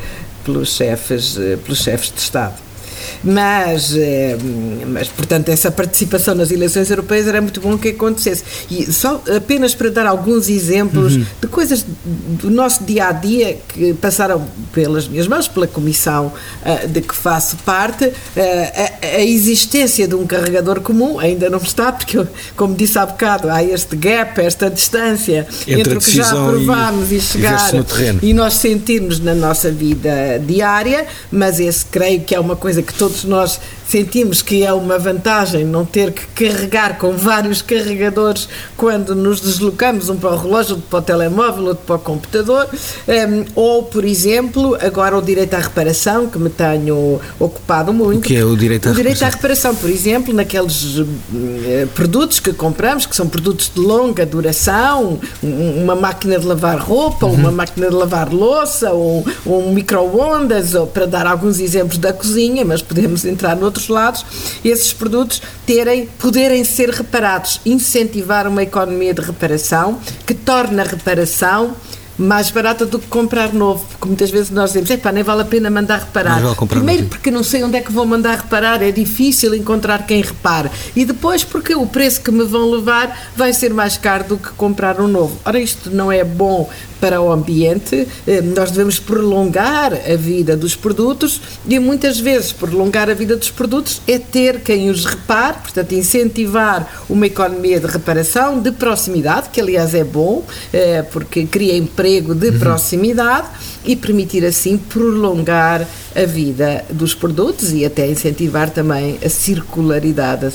pelos 0.48 0.70
chefes, 0.70 1.38
pelos 1.64 1.78
chefes 1.78 2.10
de 2.10 2.18
Estado. 2.18 2.67
Mas, 3.22 3.94
eh, 3.96 4.36
mas, 4.86 5.08
portanto, 5.08 5.48
essa 5.48 5.70
participação 5.70 6.34
nas 6.34 6.50
eleições 6.50 6.90
europeias 6.90 7.26
era 7.26 7.40
muito 7.40 7.60
bom 7.60 7.76
que 7.76 7.88
acontecesse. 7.88 8.44
E 8.70 8.92
só 8.92 9.22
apenas 9.36 9.74
para 9.74 9.90
dar 9.90 10.06
alguns 10.06 10.48
exemplos 10.48 11.16
uhum. 11.16 11.26
de 11.40 11.48
coisas 11.48 11.84
do 12.04 12.50
nosso 12.50 12.84
dia 12.84 13.08
a 13.08 13.12
dia 13.12 13.58
que 13.68 13.94
passaram 13.94 14.46
pelas 14.72 15.08
minhas 15.08 15.26
mãos, 15.26 15.48
pela 15.48 15.66
comissão 15.66 16.32
uh, 16.62 16.88
de 16.88 17.00
que 17.00 17.14
faço 17.14 17.56
parte, 17.58 18.04
uh, 18.04 18.12
a, 18.36 19.06
a, 19.06 19.24
existência 19.24 20.06
de 20.06 20.14
um 20.14 20.26
carregador 20.26 20.80
comum 20.80 21.18
ainda 21.18 21.50
não 21.50 21.58
está, 21.58 21.92
porque, 21.92 22.26
como 22.56 22.74
disse 22.74 22.98
há 22.98 23.06
bocado, 23.06 23.50
há 23.50 23.62
este 23.62 23.96
gap, 23.96 24.40
esta 24.40 24.70
distância 24.70 25.46
entre, 25.66 25.80
entre 25.80 25.98
o 25.98 26.00
que 26.00 26.10
já 26.10 26.30
aprovámos 26.30 27.12
e, 27.12 27.16
e 27.16 27.20
chegar 27.20 27.70
e, 28.22 28.30
e 28.30 28.34
nós 28.34 28.54
sentirmos 28.54 29.20
na 29.20 29.34
nossa 29.34 29.70
vida 29.70 30.40
diária, 30.46 31.06
mas 31.30 31.60
esse 31.60 31.84
creio 31.84 32.20
que 32.20 32.34
é 32.34 32.40
uma 32.40 32.56
coisa 32.56 32.82
que 32.82 32.92
todos 32.98 33.24
nós 33.24 33.60
sentimos 33.88 34.42
que 34.42 34.64
é 34.64 34.72
uma 34.72 34.98
vantagem 34.98 35.64
não 35.64 35.84
ter 35.84 36.12
que 36.12 36.26
carregar 36.26 36.98
com 36.98 37.12
vários 37.12 37.62
carregadores 37.62 38.48
quando 38.76 39.14
nos 39.14 39.40
deslocamos, 39.40 40.08
um 40.10 40.16
para 40.16 40.34
o 40.34 40.36
relógio, 40.36 40.74
outro 40.74 40.88
para 40.90 40.98
o 40.98 41.02
telemóvel, 41.02 41.64
outro 41.64 41.84
para 41.86 41.96
o 41.96 41.98
computador, 41.98 42.68
um, 43.08 43.44
ou, 43.54 43.82
por 43.84 44.04
exemplo, 44.04 44.76
agora 44.80 45.16
o 45.16 45.22
direito 45.22 45.54
à 45.54 45.58
reparação, 45.58 46.26
que 46.28 46.38
me 46.38 46.50
tenho 46.50 47.18
ocupado 47.38 47.92
muito. 47.92 48.18
O 48.18 48.22
que 48.22 48.36
é 48.36 48.44
o 48.44 48.56
direito 48.56 48.88
à 48.88 48.92
o 48.92 48.94
direito 48.94 49.24
à 49.24 49.28
reparação, 49.28 49.74
por 49.74 49.88
exemplo, 49.88 50.34
naqueles 50.34 50.98
uh, 50.98 51.06
produtos 51.94 52.40
que 52.40 52.52
compramos, 52.52 53.06
que 53.06 53.16
são 53.16 53.26
produtos 53.26 53.72
de 53.74 53.80
longa 53.80 54.26
duração, 54.26 55.18
um, 55.42 55.82
uma 55.82 55.94
máquina 55.94 56.38
de 56.38 56.46
lavar 56.46 56.78
roupa, 56.78 57.26
uhum. 57.26 57.34
uma 57.34 57.50
máquina 57.50 57.88
de 57.88 57.94
lavar 57.94 58.32
louça, 58.32 58.92
ou 58.92 59.24
um 59.46 59.72
micro-ondas, 59.72 60.72
para 60.92 61.06
dar 61.06 61.26
alguns 61.26 61.58
exemplos 61.58 61.96
da 61.96 62.12
cozinha, 62.12 62.64
mas 62.64 62.82
podemos 62.82 63.24
entrar 63.24 63.56
noutros 63.56 63.77
outros 63.78 63.88
lados, 63.88 64.26
esses 64.64 64.92
produtos 64.92 65.40
terem, 65.64 66.06
poderem 66.18 66.64
ser 66.64 66.90
reparados, 66.90 67.60
incentivar 67.64 68.46
uma 68.46 68.62
economia 68.62 69.14
de 69.14 69.20
reparação 69.20 70.00
que 70.26 70.34
torna 70.34 70.82
a 70.82 70.86
reparação 70.86 71.76
mais 72.18 72.50
barata 72.50 72.84
do 72.84 72.98
que 72.98 73.06
comprar 73.06 73.52
novo 73.52 73.84
Porque 73.90 74.06
muitas 74.06 74.30
vezes 74.30 74.50
nós 74.50 74.70
dizemos, 74.70 74.90
epá, 74.90 75.12
nem 75.12 75.22
vale 75.22 75.42
a 75.42 75.44
pena 75.44 75.70
mandar 75.70 76.00
reparar. 76.00 76.40
Vale 76.40 76.66
Primeiro 76.66 77.06
porque 77.06 77.30
não 77.30 77.44
sei 77.44 77.62
onde 77.62 77.76
é 77.76 77.80
que 77.80 77.92
vou 77.92 78.04
mandar 78.04 78.36
reparar, 78.38 78.82
é 78.82 78.90
difícil 78.90 79.54
encontrar 79.54 80.06
quem 80.06 80.20
repare. 80.20 80.70
E 80.96 81.04
depois 81.04 81.44
porque 81.44 81.74
o 81.74 81.86
preço 81.86 82.20
que 82.20 82.30
me 82.30 82.44
vão 82.44 82.70
levar 82.70 83.30
vai 83.36 83.52
ser 83.52 83.72
mais 83.72 83.96
caro 83.96 84.24
do 84.24 84.36
que 84.36 84.50
comprar 84.50 85.00
um 85.00 85.06
novo. 85.06 85.38
Ora, 85.44 85.60
isto 85.60 85.90
não 85.90 86.10
é 86.10 86.24
bom 86.24 86.68
para 87.00 87.22
o 87.22 87.30
ambiente, 87.30 88.08
eh, 88.26 88.40
nós 88.42 88.72
devemos 88.72 88.98
prolongar 88.98 89.92
a 89.94 90.16
vida 90.16 90.56
dos 90.56 90.74
produtos 90.74 91.40
e 91.68 91.78
muitas 91.78 92.18
vezes 92.18 92.52
prolongar 92.52 93.08
a 93.08 93.14
vida 93.14 93.36
dos 93.36 93.50
produtos 93.50 94.02
é 94.08 94.18
ter 94.18 94.62
quem 94.62 94.90
os 94.90 95.04
repare, 95.04 95.58
portanto 95.58 95.92
incentivar 95.92 97.04
uma 97.08 97.26
economia 97.26 97.78
de 97.78 97.86
reparação, 97.86 98.60
de 98.60 98.72
proximidade, 98.72 99.50
que 99.50 99.60
aliás 99.60 99.94
é 99.94 100.02
bom, 100.02 100.42
eh, 100.72 101.02
porque 101.12 101.46
cria 101.46 101.76
emprego 101.76 102.07
de 102.20 102.48
uhum. 102.48 102.58
proximidade 102.58 103.48
e 103.84 103.94
permitir 103.94 104.44
assim 104.44 104.76
prolongar 104.76 105.86
a 106.14 106.26
vida 106.26 106.84
dos 106.90 107.14
produtos 107.14 107.72
e 107.72 107.84
até 107.84 108.06
incentivar 108.10 108.70
também 108.70 109.18
a 109.24 109.28
circularidade, 109.28 110.46
a 110.46 110.50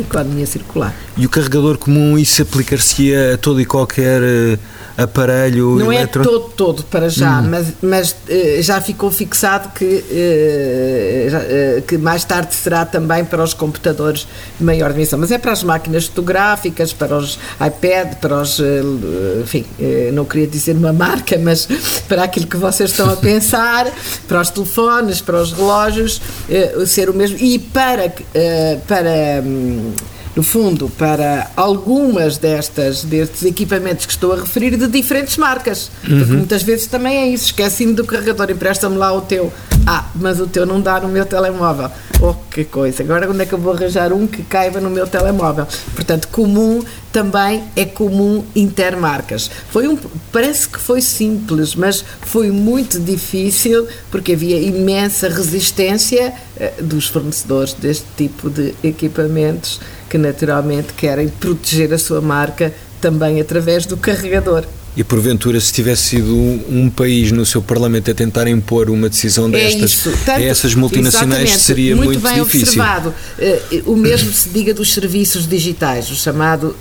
economia 0.00 0.46
circular. 0.46 0.94
E 1.16 1.26
o 1.26 1.28
carregador 1.28 1.78
comum, 1.78 2.18
isso 2.18 2.42
aplicar-se 2.42 3.14
a 3.14 3.36
todo 3.36 3.60
e 3.60 3.64
qualquer 3.64 4.22
eh, 4.22 4.58
aparelho 4.96 5.76
Não 5.76 5.92
eletro... 5.92 6.22
é 6.22 6.24
todo, 6.24 6.50
todo 6.50 6.82
para 6.84 7.08
já, 7.08 7.40
hum. 7.40 7.48
mas, 7.50 7.66
mas 7.82 8.12
uh, 8.12 8.62
já 8.62 8.80
ficou 8.80 9.10
fixado 9.10 9.70
que, 9.74 10.04
já, 11.28 11.38
uh, 11.38 11.82
que 11.82 11.98
mais 11.98 12.24
tarde 12.24 12.54
será 12.54 12.84
também 12.84 13.24
para 13.24 13.42
os 13.42 13.54
computadores 13.54 14.26
de 14.58 14.64
maior 14.64 14.92
dimensão. 14.92 15.18
Mas 15.18 15.30
é 15.30 15.38
para 15.38 15.52
as 15.52 15.62
máquinas 15.62 16.06
fotográficas, 16.06 16.92
para 16.92 17.16
os 17.16 17.38
iPad, 17.54 18.14
para 18.16 18.40
os. 18.40 18.60
enfim, 19.42 19.64
não 20.12 20.24
queria 20.24 20.46
dizer 20.46 20.76
uma 20.76 20.92
marca, 20.92 21.38
mas 21.38 21.66
para 22.08 22.24
aquilo 22.24 22.46
que 22.46 22.56
vocês 22.56 22.90
estão 22.90 23.10
a 23.10 23.16
pensar, 23.20 23.90
para 24.28 24.40
os 24.40 24.50
telefones, 24.50 25.20
para 25.20 25.40
os 25.40 25.52
relógios, 25.52 26.20
ser 26.86 27.08
o 27.08 27.14
mesmo. 27.14 27.38
E 27.38 27.58
para. 27.58 28.12
para 28.86 29.42
um, 29.44 29.92
no 30.34 30.42
fundo, 30.42 30.88
para 30.90 31.50
algumas 31.56 32.38
destas, 32.38 33.02
destes 33.02 33.42
equipamentos 33.44 34.06
que 34.06 34.12
estou 34.12 34.32
a 34.32 34.36
referir, 34.36 34.76
de 34.76 34.86
diferentes 34.86 35.36
marcas. 35.36 35.90
Uhum. 36.08 36.18
Porque 36.18 36.32
muitas 36.34 36.62
vezes 36.62 36.86
também 36.86 37.16
é 37.18 37.26
isso. 37.26 37.46
Esqueci-me 37.46 37.94
do 37.94 38.04
carregador, 38.04 38.50
empresta-me 38.50 38.96
lá 38.96 39.12
o 39.12 39.20
teu. 39.20 39.52
Ah, 39.86 40.06
mas 40.14 40.40
o 40.40 40.46
teu 40.46 40.64
não 40.64 40.80
dá 40.80 41.00
no 41.00 41.08
meu 41.08 41.24
telemóvel. 41.24 41.90
Oh, 42.20 42.34
que 42.50 42.64
coisa. 42.64 43.02
Agora 43.02 43.28
onde 43.30 43.42
é 43.42 43.46
que 43.46 43.54
eu 43.54 43.58
vou 43.58 43.72
arranjar 43.72 44.12
um 44.12 44.26
que 44.26 44.42
caiba 44.42 44.78
no 44.78 44.90
meu 44.90 45.06
telemóvel? 45.06 45.66
Portanto, 45.94 46.28
comum 46.28 46.84
também 47.10 47.64
é 47.74 47.84
comum 47.84 48.44
intermarcas. 48.54 49.50
Foi 49.70 49.88
um, 49.88 49.98
parece 50.30 50.68
que 50.68 50.78
foi 50.78 51.00
simples, 51.00 51.74
mas 51.74 52.04
foi 52.20 52.50
muito 52.50 53.00
difícil 53.00 53.88
porque 54.10 54.32
havia 54.32 54.60
imensa 54.60 55.28
resistência 55.28 56.32
eh, 56.58 56.74
dos 56.80 57.08
fornecedores 57.08 57.72
deste 57.72 58.06
tipo 58.16 58.50
de 58.50 58.74
equipamentos 58.84 59.80
que 60.10 60.18
naturalmente 60.18 60.92
querem 60.92 61.28
proteger 61.28 61.94
a 61.94 61.98
sua 61.98 62.20
marca 62.20 62.74
também 63.00 63.40
através 63.40 63.86
do 63.86 63.96
carregador. 63.96 64.64
E 64.96 65.04
porventura, 65.04 65.60
se 65.60 65.72
tivesse 65.72 66.02
sido 66.02 66.34
um 66.34 66.90
país 66.90 67.30
no 67.30 67.46
seu 67.46 67.62
Parlamento 67.62 68.10
a 68.10 68.14
tentar 68.14 68.48
impor 68.48 68.90
uma 68.90 69.08
decisão 69.08 69.46
é 69.46 69.50
destas 69.50 70.04
é 70.26 70.32
a 70.32 70.42
essas 70.42 70.74
multinacionais, 70.74 71.48
seria 71.58 71.94
muito, 71.94 72.08
muito 72.08 72.20
bem 72.20 72.42
difícil. 72.42 72.66
observado. 72.66 73.14
Eh, 73.38 73.82
o 73.86 73.94
mesmo 73.94 74.32
se 74.32 74.48
diga 74.48 74.74
dos 74.74 74.92
serviços 74.92 75.46
digitais, 75.46 76.10
o 76.10 76.16
chamado 76.16 76.74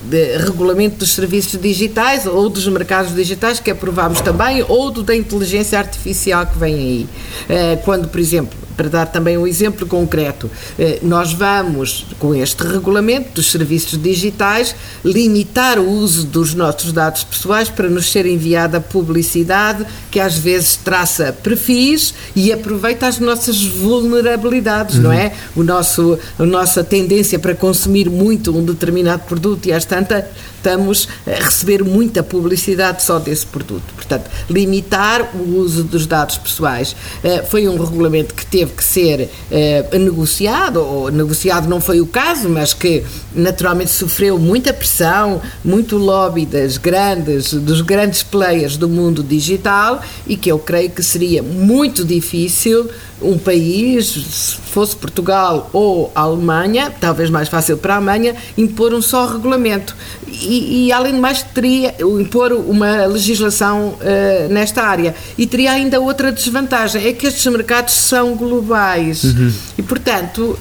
regulamento 0.43 0.97
dos 0.97 1.11
serviços 1.11 1.61
digitais 1.61 2.25
ou 2.25 2.49
dos 2.49 2.67
mercados 2.67 3.13
digitais, 3.13 3.59
que 3.59 3.69
aprovámos 3.69 4.21
também, 4.21 4.65
ou 4.67 4.89
do 4.89 5.03
da 5.03 5.15
inteligência 5.15 5.77
artificial 5.77 6.47
que 6.47 6.57
vem 6.57 6.73
aí. 6.73 7.09
Eh, 7.47 7.75
quando, 7.85 8.07
por 8.07 8.19
exemplo, 8.19 8.57
para 8.79 8.87
dar 8.87 9.07
também 9.07 9.37
um 9.37 9.45
exemplo 9.45 9.85
concreto, 9.85 10.49
eh, 10.79 10.99
nós 11.01 11.33
vamos, 11.33 12.05
com 12.17 12.33
este 12.33 12.63
regulamento 12.63 13.31
dos 13.33 13.51
serviços 13.51 14.01
digitais, 14.01 14.73
limitar 15.03 15.77
o 15.77 15.85
uso 15.85 16.25
dos 16.25 16.53
nossos 16.53 16.93
dados 16.93 17.25
pessoais 17.25 17.67
para 17.67 17.89
nos 17.89 18.09
ser 18.09 18.25
enviada 18.25 18.79
publicidade 18.79 19.85
que 20.09 20.17
às 20.17 20.37
vezes 20.37 20.77
traça 20.77 21.33
perfis 21.43 22.13
e 22.33 22.53
aproveita 22.53 23.05
as 23.05 23.19
nossas 23.19 23.61
vulnerabilidades, 23.65 24.95
uhum. 24.95 25.01
não 25.01 25.11
é? 25.11 25.33
O 25.57 25.61
nosso, 25.61 26.17
a 26.37 26.45
nossa 26.45 26.81
tendência 26.81 27.37
para 27.37 27.53
consumir 27.53 28.09
muito 28.09 28.57
um 28.57 28.63
determinado 28.63 29.23
produto 29.23 29.65
e 29.65 29.73
às 29.73 29.83
tantas 29.83 30.23
estamos 30.59 31.07
a 31.25 31.43
receber 31.43 31.83
muita 31.83 32.21
publicidade 32.21 33.01
só 33.01 33.17
desse 33.17 33.45
produto. 33.45 33.93
Portanto, 33.95 34.29
limitar 34.49 35.35
o 35.35 35.57
uso 35.57 35.83
dos 35.83 36.05
dados 36.05 36.37
pessoais. 36.37 36.95
Eh, 37.23 37.43
foi 37.43 37.67
um 37.67 37.77
regulamento 37.77 38.33
que 38.33 38.45
teve 38.45 38.68
que 38.69 38.83
ser 38.83 39.29
eh, 39.51 39.85
negociado, 39.93 40.77
ou 40.77 41.11
negociado 41.11 41.67
não 41.67 41.81
foi 41.81 42.01
o 42.01 42.05
caso, 42.05 42.49
mas 42.49 42.73
que 42.73 43.03
naturalmente 43.33 43.91
sofreu 43.91 44.37
muita 44.37 44.73
pressão, 44.73 45.41
muito 45.63 45.97
lobby 45.97 46.45
das 46.45 46.77
grandes, 46.77 47.53
dos 47.53 47.81
grandes 47.81 48.23
players 48.23 48.77
do 48.77 48.87
mundo 48.87 49.23
digital 49.23 50.01
e 50.27 50.35
que 50.35 50.51
eu 50.51 50.59
creio 50.59 50.89
que 50.89 51.03
seria 51.03 51.41
muito 51.43 52.03
difícil 52.05 52.89
um 53.21 53.37
país, 53.37 54.07
se 54.07 54.55
fosse 54.55 54.95
Portugal 54.95 55.69
ou 55.73 56.11
a 56.15 56.21
Alemanha, 56.21 56.93
talvez 56.99 57.29
mais 57.29 57.49
fácil 57.49 57.77
para 57.77 57.93
a 57.93 57.97
Alemanha, 57.97 58.35
impor 58.57 58.93
um 58.93 59.01
só 59.01 59.25
regulamento. 59.25 59.95
E, 60.27 60.87
e 60.87 60.91
além 60.91 61.13
de 61.13 61.19
mais, 61.19 61.43
teria 61.43 61.95
impor 61.99 62.51
uma 62.53 63.05
legislação 63.05 63.95
uh, 63.99 64.53
nesta 64.53 64.83
área. 64.83 65.15
E 65.37 65.45
teria 65.45 65.71
ainda 65.71 65.99
outra 65.99 66.31
desvantagem: 66.31 67.05
é 67.05 67.13
que 67.13 67.27
estes 67.27 67.45
mercados 67.51 67.93
são 67.93 68.35
globais. 68.35 69.23
Uhum. 69.23 69.53
E, 69.77 69.81
portanto, 69.81 70.41
uh, 70.41 70.57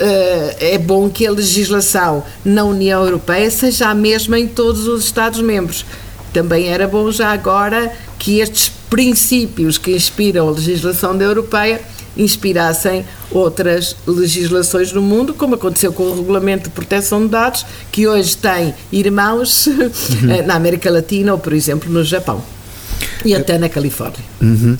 é 0.58 0.78
bom 0.78 1.08
que 1.08 1.26
a 1.26 1.30
legislação 1.30 2.24
na 2.44 2.64
União 2.64 3.04
Europeia 3.04 3.50
seja 3.50 3.88
a 3.88 3.94
mesma 3.94 4.38
em 4.38 4.46
todos 4.46 4.86
os 4.86 5.04
Estados-membros. 5.04 5.84
Também 6.32 6.68
era 6.68 6.86
bom 6.86 7.10
já 7.10 7.32
agora 7.32 7.92
que 8.18 8.40
estes 8.40 8.70
princípios 8.90 9.78
que 9.78 9.94
inspiram 9.94 10.48
a 10.48 10.52
legislação 10.52 11.16
da 11.16 11.24
Europeia 11.24 11.80
inspirassem 12.16 13.04
outras 13.30 13.96
legislações 14.06 14.92
no 14.92 15.02
mundo, 15.02 15.34
como 15.34 15.54
aconteceu 15.54 15.92
com 15.92 16.04
o 16.04 16.16
Regulamento 16.16 16.64
de 16.64 16.70
Proteção 16.70 17.22
de 17.22 17.28
Dados, 17.28 17.64
que 17.92 18.06
hoje 18.06 18.36
tem 18.36 18.74
irmãos 18.90 19.66
uhum. 19.66 19.90
na 20.46 20.54
América 20.54 20.90
Latina 20.90 21.32
ou, 21.32 21.38
por 21.38 21.52
exemplo, 21.52 21.90
no 21.90 22.02
Japão 22.04 22.42
e 23.24 23.34
até 23.34 23.58
na 23.58 23.68
Califórnia. 23.68 24.24
Uhum. 24.40 24.76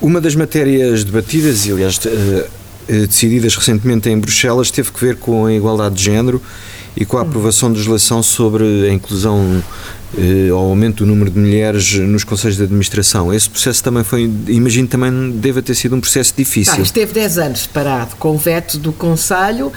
Uma 0.00 0.20
das 0.20 0.34
matérias 0.34 1.04
debatidas 1.04 1.66
e, 1.66 1.72
aliás, 1.72 2.00
eh, 2.04 2.46
eh, 2.88 3.06
decididas 3.06 3.54
recentemente 3.54 4.08
em 4.08 4.18
Bruxelas 4.18 4.70
teve 4.70 4.90
que 4.90 5.00
ver 5.00 5.16
com 5.16 5.46
a 5.46 5.52
igualdade 5.52 5.94
de 5.94 6.04
género 6.04 6.42
e 6.96 7.04
com 7.04 7.18
a 7.18 7.22
aprovação 7.22 7.70
de 7.70 7.78
legislação 7.78 8.22
sobre 8.22 8.64
a 8.88 8.92
inclusão 8.92 9.62
ao 10.50 10.58
aumento 10.58 11.04
do 11.04 11.06
número 11.06 11.30
de 11.30 11.38
mulheres 11.38 11.94
nos 11.94 12.24
conselhos 12.24 12.56
de 12.56 12.64
administração. 12.64 13.32
Esse 13.32 13.48
processo 13.48 13.82
também 13.82 14.04
foi, 14.04 14.30
imagino, 14.48 14.86
também 14.86 15.30
deve 15.30 15.62
ter 15.62 15.74
sido 15.74 15.96
um 15.96 16.00
processo 16.00 16.34
difícil. 16.36 16.74
Ah, 16.76 16.80
esteve 16.80 17.12
10 17.12 17.38
anos 17.38 17.66
parado 17.66 18.16
com 18.16 18.36
veto 18.36 18.78
do 18.78 18.92
Conselho, 18.92 19.72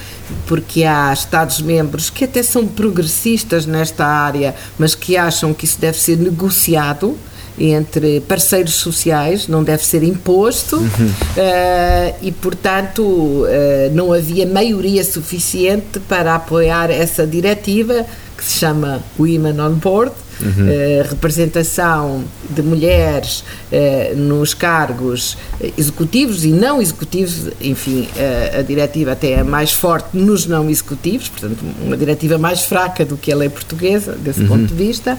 porque 0.46 0.84
há 0.84 1.14
Estados-membros 1.14 2.10
que 2.10 2.26
até 2.26 2.44
são 2.44 2.68
progressistas 2.68 3.66
nesta 3.66 4.06
área, 4.06 4.56
mas 4.78 4.94
que 4.94 5.16
acham 5.16 5.54
que 5.54 5.66
isso 5.66 5.80
deve 5.80 5.98
ser 5.98 6.18
negociado 6.18 7.18
entre 7.58 8.20
parceiros 8.22 8.76
sociais, 8.76 9.48
não 9.48 9.64
deve 9.64 9.86
ser 9.86 10.04
imposto 10.04 10.78
uhum. 10.78 10.86
uh, 10.88 12.16
e, 12.22 12.32
portanto, 12.32 13.02
uh, 13.02 13.48
não 13.94 14.12
havia 14.12 14.46
maioria 14.46 15.04
suficiente 15.04 16.00
para 16.02 16.36
apoiar 16.36 16.92
essa 16.92 17.26
diretiva 17.26 18.06
que 18.38 18.44
se 18.44 18.60
chama 18.60 19.02
Women 19.18 19.60
on 19.60 19.74
Board 19.76 20.14
uhum. 20.42 20.50
uh, 20.50 21.10
representação 21.10 22.24
de 22.50 22.62
mulheres 22.62 23.44
uh, 23.72 24.16
nos 24.16 24.54
cargos 24.54 25.38
executivos 25.78 26.44
e 26.44 26.50
não 26.50 26.82
executivos, 26.82 27.50
enfim, 27.62 28.08
uh, 28.16 28.60
a 28.60 28.62
diretiva 28.62 29.12
até 29.12 29.32
é 29.32 29.44
mais 29.44 29.74
forte 29.74 30.18
nos 30.18 30.46
não 30.46 30.70
executivos, 30.70 31.30
portanto, 31.30 31.64
uma 31.84 31.98
diretiva 31.98 32.38
mais 32.38 32.64
fraca 32.64 33.06
do 33.06 33.18
que 33.18 33.32
a 33.32 33.36
lei 33.36 33.50
portuguesa, 33.50 34.14
desse 34.14 34.42
uhum. 34.42 34.48
ponto 34.48 34.66
de 34.66 34.74
vista, 34.74 35.18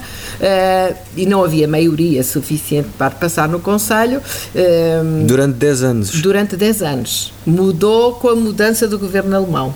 e 1.15 1.25
não 1.25 1.43
havia 1.43 1.67
maioria 1.67 2.23
suficiente 2.23 2.89
para 2.97 3.11
passar 3.11 3.47
no 3.47 3.59
Conselho. 3.59 4.21
durante 5.25 5.55
10 5.55 5.83
anos. 5.83 6.21
Durante 6.21 6.55
10 6.55 6.81
anos. 6.81 7.33
Mudou 7.45 8.13
com 8.13 8.29
a 8.29 8.35
mudança 8.35 8.87
do 8.87 8.97
governo 8.99 9.35
alemão. 9.35 9.73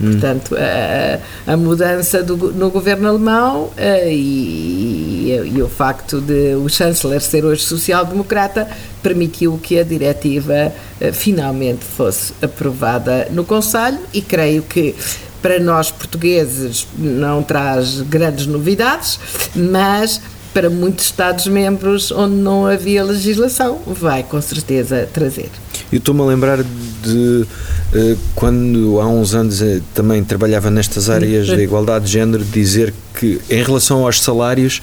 Hum. 0.00 0.12
Portanto, 0.12 0.56
a, 0.56 1.52
a, 1.52 1.56
mudança 1.56 2.22
do, 2.22 2.36
no 2.52 2.70
governo 2.70 3.08
alemão 3.08 3.70
e, 4.06 5.32
e, 5.32 5.52
e, 5.56 5.62
o 5.62 5.68
facto 5.68 6.20
de 6.20 6.54
o 6.54 6.68
chanceler 6.68 7.20
ser 7.20 7.44
hoje 7.44 7.62
social-democrata 7.62 8.68
permitiu 9.02 9.58
que 9.62 9.78
a 9.78 9.82
diretiva 9.82 10.72
finalmente 11.12 11.84
fosse 11.84 12.32
aprovada 12.40 13.28
no 13.30 13.44
Conselho 13.44 13.98
e 14.12 14.20
creio 14.20 14.62
que 14.62 14.94
para 15.42 15.58
nós 15.58 15.90
portugueses 15.90 16.86
não 16.96 17.42
traz 17.42 18.00
grandes 18.02 18.46
novidades, 18.46 19.18
mas 19.54 20.20
para 20.52 20.68
muitos 20.68 21.04
Estados-membros 21.06 22.10
onde 22.10 22.34
não 22.34 22.66
havia 22.66 23.04
legislação, 23.04 23.80
vai 23.86 24.22
com 24.22 24.40
certeza 24.40 25.08
trazer. 25.12 25.50
Eu 25.92 25.98
estou-me 25.98 26.20
a 26.20 26.24
lembrar 26.24 26.58
de 27.02 27.46
uh, 27.94 28.18
quando 28.34 29.00
há 29.00 29.06
uns 29.06 29.34
anos 29.34 29.60
uh, 29.60 29.82
também 29.94 30.22
trabalhava 30.24 30.70
nestas 30.70 31.08
áreas 31.08 31.46
da 31.48 31.62
igualdade 31.62 32.06
de 32.06 32.12
género, 32.12 32.44
dizer 32.44 32.92
que 33.14 33.40
em 33.50 33.62
relação 33.62 34.04
aos 34.04 34.20
salários 34.20 34.80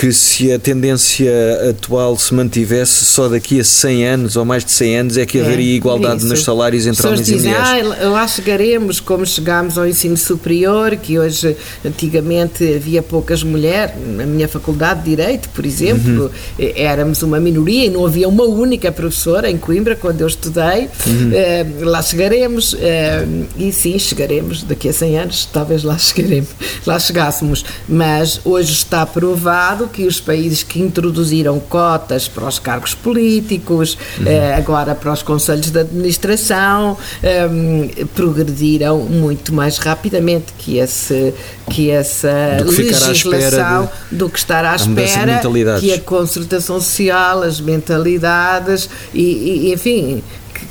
que 0.00 0.14
se 0.14 0.50
a 0.50 0.58
tendência 0.58 1.30
atual 1.68 2.16
se 2.16 2.32
mantivesse 2.32 3.04
só 3.04 3.28
daqui 3.28 3.60
a 3.60 3.64
100 3.64 4.06
anos 4.06 4.34
ou 4.34 4.46
mais 4.46 4.64
de 4.64 4.70
100 4.70 4.96
anos 4.96 5.16
é 5.18 5.26
que 5.26 5.36
é, 5.36 5.42
haveria 5.42 5.76
igualdade 5.76 6.24
nos 6.24 6.42
salários 6.42 6.86
entre 6.86 7.06
homens 7.06 7.28
e 7.28 7.36
mulheres. 7.36 7.58
Ah, 8.00 8.08
lá 8.08 8.26
chegaremos 8.26 8.98
como 8.98 9.26
chegámos 9.26 9.76
ao 9.76 9.86
ensino 9.86 10.16
superior, 10.16 10.96
que 10.96 11.18
hoje 11.18 11.54
antigamente 11.84 12.76
havia 12.76 13.02
poucas 13.02 13.42
mulheres, 13.42 13.94
na 14.16 14.24
minha 14.24 14.48
faculdade 14.48 15.02
de 15.02 15.10
Direito, 15.10 15.50
por 15.50 15.66
exemplo, 15.66 16.30
uhum. 16.58 16.72
éramos 16.76 17.22
uma 17.22 17.38
minoria 17.38 17.84
e 17.84 17.90
não 17.90 18.06
havia 18.06 18.26
uma 18.26 18.44
única 18.44 18.90
professora 18.90 19.50
em 19.50 19.58
Coimbra 19.58 19.94
quando 19.96 20.22
eu 20.22 20.28
estudei. 20.28 20.88
Uhum. 21.06 21.30
Uh, 21.30 21.84
lá 21.84 22.00
chegaremos 22.00 22.72
uh, 22.72 22.78
e 23.58 23.70
sim, 23.70 23.98
chegaremos 23.98 24.62
daqui 24.62 24.88
a 24.88 24.94
100 24.94 25.18
anos, 25.18 25.48
talvez 25.52 25.82
lá 25.82 25.98
chegaremos, 26.00 26.48
lá 26.86 26.98
chegássemos, 26.98 27.66
mas 27.86 28.40
hoje 28.46 28.72
está 28.72 29.04
provado 29.04 29.89
que 29.90 30.06
os 30.06 30.20
países 30.20 30.62
que 30.62 30.80
introduziram 30.80 31.58
cotas 31.60 32.28
para 32.28 32.46
os 32.46 32.58
cargos 32.58 32.94
políticos, 32.94 33.96
uhum. 34.18 34.26
eh, 34.26 34.54
agora 34.54 34.94
para 34.94 35.12
os 35.12 35.22
conselhos 35.22 35.70
de 35.70 35.78
administração, 35.78 36.96
eh, 37.22 37.48
progrediram 38.14 38.98
muito 38.98 39.52
mais 39.52 39.78
rapidamente 39.78 40.52
que, 40.58 40.78
esse, 40.78 41.34
que 41.70 41.90
essa 41.90 42.58
que 42.58 42.82
legislação 42.82 43.90
de, 44.10 44.16
do 44.16 44.28
que 44.28 44.38
estar 44.38 44.64
à 44.64 44.76
espera, 44.76 45.40
que 45.80 45.92
a 45.92 46.00
concertação 46.00 46.80
social, 46.80 47.42
as 47.42 47.60
mentalidades 47.60 48.88
e, 49.12 49.68
e 49.68 49.72
enfim, 49.72 50.22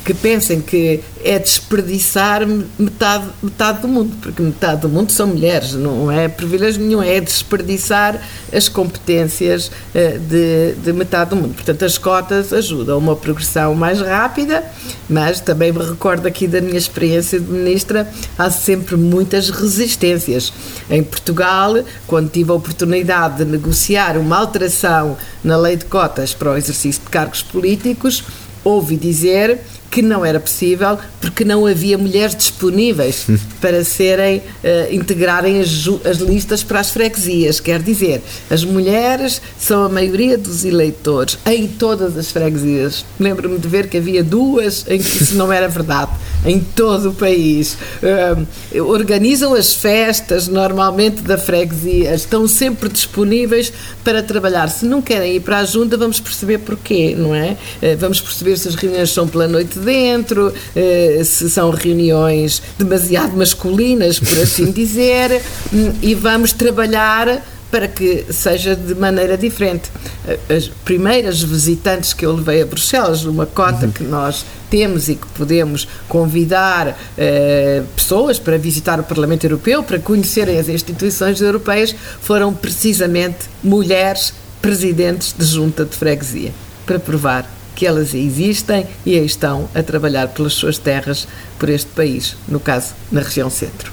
que 0.06 0.14
pensem 0.14 0.62
que 0.62 1.02
é 1.24 1.38
desperdiçar 1.38 2.48
metade, 2.78 3.26
metade 3.44 3.82
do 3.82 3.88
mundo, 3.88 4.16
porque 4.22 4.42
metade 4.42 4.82
do 4.82 4.90
mundo 4.90 5.12
são 5.12 5.28
mulheres, 5.28 5.74
não 5.74 6.12
é 6.12 6.28
privilégio 6.28 6.82
nenhum, 6.82 7.04
é 7.04 7.20
desperdiçar 7.20 8.22
as 8.54 8.70
competências 8.70 9.72
eh, 9.94 10.18
de, 10.18 10.74
de 10.82 10.94
metade 10.94 11.32
do 11.32 11.36
mundo. 11.36 11.54
Portanto, 11.54 11.84
as 11.84 11.98
cotas 11.98 12.54
ajudam 12.54 12.96
a 12.96 12.98
uma 12.98 13.16
progressão 13.16 13.76
mais 13.76 14.00
rápida, 14.00 14.64
mas 15.10 15.40
também 15.42 15.72
me 15.72 15.84
recordo 15.84 16.26
aqui 16.26 16.48
da 16.48 16.62
minha 16.62 16.78
experiência 16.78 17.40
de 17.40 17.52
ministra, 17.52 18.10
há 18.38 18.50
sempre 18.50 18.96
muitas 18.96 19.50
resistências. 19.50 20.54
Em 20.90 21.04
Portugal, 21.04 21.84
quando 22.08 22.30
tive 22.30 22.52
a 22.52 22.56
oportunidade 22.56 23.44
de 23.44 23.46
negociar 23.46 24.18
uma 24.18 24.38
alteração 24.38 25.18
na 25.44 25.58
lei 25.58 25.76
de 25.76 25.86
cotas 25.86 26.34
para 26.34 26.52
o 26.52 26.58
exercício 26.58 27.02
de 27.04 27.10
cargos 27.10 27.42
políticos, 27.42 28.24
ouvi 28.64 28.96
dizer 28.98 29.60
que 29.90 30.02
não 30.02 30.24
era 30.24 30.40
possível 30.40 30.98
porque 31.20 31.44
não 31.44 31.66
havia 31.66 31.98
mulheres 31.98 32.36
disponíveis 32.36 33.26
hum. 33.30 33.38
para 33.60 33.84
serem, 33.84 34.38
uh, 34.38 34.94
integrarem 34.94 35.60
as, 35.60 35.70
as, 36.06 36.18
listas 36.18 36.64
para 36.64 36.80
as 36.80 36.92
freguesias. 36.92 37.60
Quer 37.60 37.82
dizer, 37.82 38.22
as 38.50 38.64
mulheres 38.64 39.42
são 39.58 39.84
a 39.84 39.90
maioria 39.90 40.38
dos 40.38 40.64
eleitores 40.64 41.38
em 41.46 41.68
todas 41.68 42.18
as 42.18 42.32
freguesias. 42.32 43.06
Lembro-me 43.20 43.58
de 43.58 43.68
ver 43.68 43.88
que 43.88 43.98
havia 43.98 44.24
duas 44.24 44.86
em 44.88 45.00
que 45.00 45.24
isso 45.24 45.36
não 45.36 45.52
era 45.52 45.68
verdade, 45.68 46.12
em 46.46 46.60
todo 46.60 47.10
o 47.10 47.14
país. 47.14 47.78
Uh, 48.02 48.84
organizam 48.84 49.54
as 49.54 49.74
festas 49.74 50.48
normalmente 50.48 51.22
da 51.22 51.38
freguesia, 51.38 52.14
estão 52.14 52.48
sempre 52.48 52.90
disponíveis 52.90 53.74
para 54.04 54.22
trabalhar. 54.22 54.70
Se 54.70 54.86
não 54.86 55.02
querem 55.02 55.36
ir 55.36 55.40
para 55.42 55.60
a 55.60 55.66
junta, 55.66 55.98
vamos 55.98 56.20
perceber 56.20 56.60
porquê, 56.60 57.16
não 57.18 57.34
é? 57.34 57.58
Uh, 57.82 57.98
vamos 57.98 58.22
perceber 58.22 58.58
se 58.58 58.68
as 58.68 58.76
reuniões 58.76 59.10
são 59.12 59.28
pela 59.28 59.48
noite 59.48 59.79
dentro, 59.80 60.54
eh, 60.76 61.22
se 61.24 61.50
são 61.50 61.70
reuniões 61.72 62.62
demasiado 62.78 63.36
masculinas, 63.36 64.20
por 64.20 64.38
assim 64.40 64.72
dizer, 64.72 65.42
hum, 65.74 65.94
e 66.02 66.14
vamos 66.16 66.54
trabalhar 66.54 67.42
para 67.72 67.88
que 67.88 68.26
seja 68.32 68.76
de 68.76 68.96
maneira 68.96 69.38
diferente. 69.38 69.90
Eh, 70.28 70.56
as 70.56 70.68
primeiras 70.68 71.42
visitantes 71.42 72.14
que 72.14 72.26
eu 72.26 72.34
levei 72.34 72.62
a 72.62 72.66
Bruxelas, 72.66 73.24
numa 73.24 73.46
cota 73.46 73.86
uhum. 73.86 73.92
que 73.92 74.04
nós 74.04 74.46
temos 74.70 75.10
e 75.10 75.16
que 75.16 75.28
podemos 75.28 75.88
convidar 76.08 76.98
eh, 77.18 77.84
pessoas 77.96 78.40
para 78.40 78.58
visitar 78.58 79.00
o 79.00 79.04
Parlamento 79.04 79.44
Europeu, 79.44 79.84
para 79.84 80.00
conhecerem 80.00 80.58
as 80.60 80.70
instituições 80.70 81.42
europeias, 81.42 81.96
foram 82.22 82.54
precisamente 82.54 83.50
mulheres 83.64 84.34
presidentes 84.62 85.34
de 85.38 85.46
junta 85.46 85.86
de 85.86 85.96
freguesia, 85.96 86.52
para 86.86 87.00
provar 87.00 87.59
que 87.80 87.88
elas 87.88 88.14
existem 88.14 88.86
e 89.06 89.18
aí 89.18 89.26
estão 89.26 89.70
a 89.74 89.82
trabalhar 89.82 90.28
pelas 90.28 90.52
suas 90.52 90.78
terras 90.78 91.26
por 91.58 91.70
este 91.70 91.90
país, 91.92 92.36
no 92.46 92.60
caso, 92.60 92.88
na 93.10 93.22
região 93.22 93.50
centro. 93.50 93.90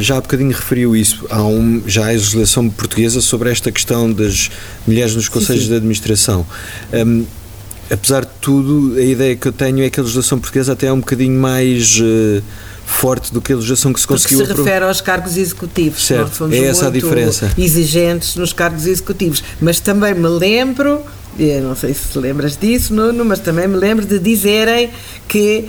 Já 0.00 0.16
há 0.16 0.20
bocadinho 0.20 0.50
referiu 0.50 0.96
isso, 0.96 1.24
há 1.30 1.40
um, 1.44 1.84
já 1.86 2.06
há 2.06 2.08
legislação 2.08 2.68
portuguesa 2.68 3.20
sobre 3.20 3.48
esta 3.48 3.70
questão 3.70 4.12
das 4.12 4.50
mulheres 4.84 5.14
nos 5.14 5.28
conselhos 5.28 5.62
sim, 5.62 5.66
sim. 5.66 5.70
de 5.70 5.76
administração. 5.76 6.44
Um, 6.92 7.24
apesar 7.88 8.24
de 8.24 8.32
tudo, 8.40 8.98
a 8.98 9.04
ideia 9.04 9.36
que 9.36 9.46
eu 9.46 9.52
tenho 9.52 9.84
é 9.84 9.88
que 9.88 10.00
a 10.00 10.02
legislação 10.02 10.40
portuguesa 10.40 10.72
até 10.72 10.88
é 10.88 10.92
um 10.92 10.98
bocadinho 10.98 11.38
mais... 11.38 12.00
Uh, 12.00 12.42
forte 12.88 13.34
do 13.34 13.40
que 13.40 13.52
a 13.52 13.56
legislação 13.56 13.92
que 13.92 13.98
se 13.98 14.06
conseguiu 14.06 14.38
Porque 14.38 14.54
se 14.54 14.62
refere 14.62 14.84
aos 14.84 15.00
cargos 15.00 15.36
executivos. 15.36 16.06
Certo, 16.06 16.48
é 16.52 16.66
essa 16.66 16.86
a 16.86 16.90
diferença. 16.90 17.52
exigentes 17.58 18.36
nos 18.36 18.52
cargos 18.52 18.86
executivos. 18.86 19.42
Mas 19.60 19.80
também 19.80 20.14
me 20.14 20.28
lembro 20.28 21.02
eu 21.38 21.62
não 21.62 21.76
sei 21.76 21.92
se 21.94 22.18
lembras 22.18 22.56
disso, 22.56 22.94
Nuno, 22.94 23.24
mas 23.24 23.40
também 23.40 23.68
me 23.68 23.76
lembro 23.76 24.06
de 24.06 24.18
dizerem 24.18 24.90
que 25.28 25.68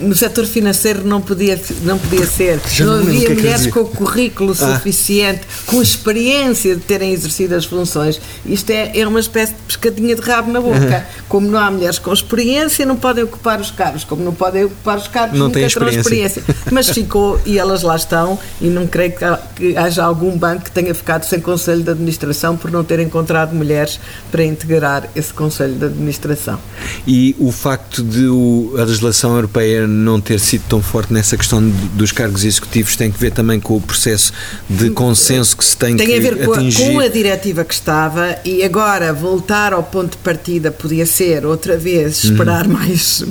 no 0.00 0.14
setor 0.14 0.46
financeiro 0.46 1.04
não 1.04 1.20
podia, 1.20 1.60
não 1.82 1.98
podia 1.98 2.26
ser. 2.26 2.60
Já 2.68 2.84
não 2.84 2.94
havia 2.94 3.28
é 3.28 3.34
mulheres 3.34 3.66
com 3.68 3.80
o 3.80 3.86
currículo 3.86 4.52
ah. 4.52 4.54
suficiente, 4.54 5.42
com 5.66 5.80
experiência 5.80 6.74
de 6.74 6.82
terem 6.82 7.12
exercido 7.12 7.54
as 7.54 7.64
funções. 7.64 8.20
Isto 8.44 8.70
é, 8.70 8.98
é 8.98 9.06
uma 9.06 9.20
espécie 9.20 9.52
de 9.54 9.60
pescadinha 9.62 10.14
de 10.14 10.22
rabo 10.22 10.50
na 10.50 10.60
boca. 10.60 11.06
Como 11.28 11.48
não 11.48 11.58
há 11.58 11.70
mulheres 11.70 11.98
com 11.98 12.12
experiência, 12.12 12.84
não 12.84 12.96
podem 12.96 13.24
ocupar 13.24 13.60
os 13.60 13.70
cargos. 13.70 14.04
Como 14.04 14.22
não 14.22 14.34
podem 14.34 14.64
ocupar 14.64 14.98
os 14.98 15.08
cargos, 15.08 15.38
não 15.38 15.46
nunca 15.46 15.60
terão 15.60 15.88
experiência. 15.88 16.40
experiência. 16.40 16.44
Mas 16.70 16.88
ficou 16.90 17.40
e 17.44 17.58
elas 17.58 17.82
lá 17.82 17.96
estão, 17.96 18.38
e 18.60 18.66
não 18.66 18.86
creio 18.86 19.12
que 19.54 19.76
haja 19.76 20.04
algum 20.04 20.36
banco 20.36 20.64
que 20.64 20.70
tenha 20.70 20.94
ficado 20.94 21.24
sem 21.24 21.40
conselho 21.40 21.82
de 21.82 21.90
administração 21.90 22.56
por 22.56 22.70
não 22.70 22.84
ter 22.84 23.00
encontrado 23.00 23.54
mulheres 23.54 24.00
para 24.30 24.44
integrar 24.44 25.08
esse 25.14 25.32
conselho 25.32 25.74
de 25.74 25.84
administração. 25.86 26.58
E 27.06 27.34
o 27.38 27.52
facto 27.52 28.02
de 28.02 28.24
a 28.78 28.84
legislação 28.84 29.34
europeia 29.34 29.83
não 29.86 30.20
ter 30.20 30.38
sido 30.40 30.64
tão 30.68 30.82
forte 30.82 31.12
nessa 31.12 31.36
questão 31.36 31.62
dos 31.94 32.12
cargos 32.12 32.44
executivos 32.44 32.96
tem 32.96 33.10
que 33.10 33.18
ver 33.18 33.32
também 33.32 33.60
com 33.60 33.76
o 33.76 33.80
processo 33.80 34.32
de 34.68 34.90
consenso 34.90 35.56
que 35.56 35.64
se 35.64 35.76
tem, 35.76 35.96
tem 35.96 36.06
que 36.06 36.14
atingir. 36.14 36.34
Tem 36.34 36.42
a 36.42 36.88
ver 36.88 36.94
com 36.94 37.00
a, 37.00 37.08
diretiva 37.08 37.64
que 37.64 37.74
estava 37.74 38.36
e 38.44 38.62
agora 38.62 39.12
voltar 39.12 39.72
ao 39.72 39.82
ponto 39.82 40.12
de 40.12 40.18
partida 40.18 40.70
podia 40.70 41.06
ser 41.06 41.44
outra 41.46 41.76
vez 41.76 42.24
esperar 42.24 42.66
uhum. 42.66 42.72
mais, 42.72 43.24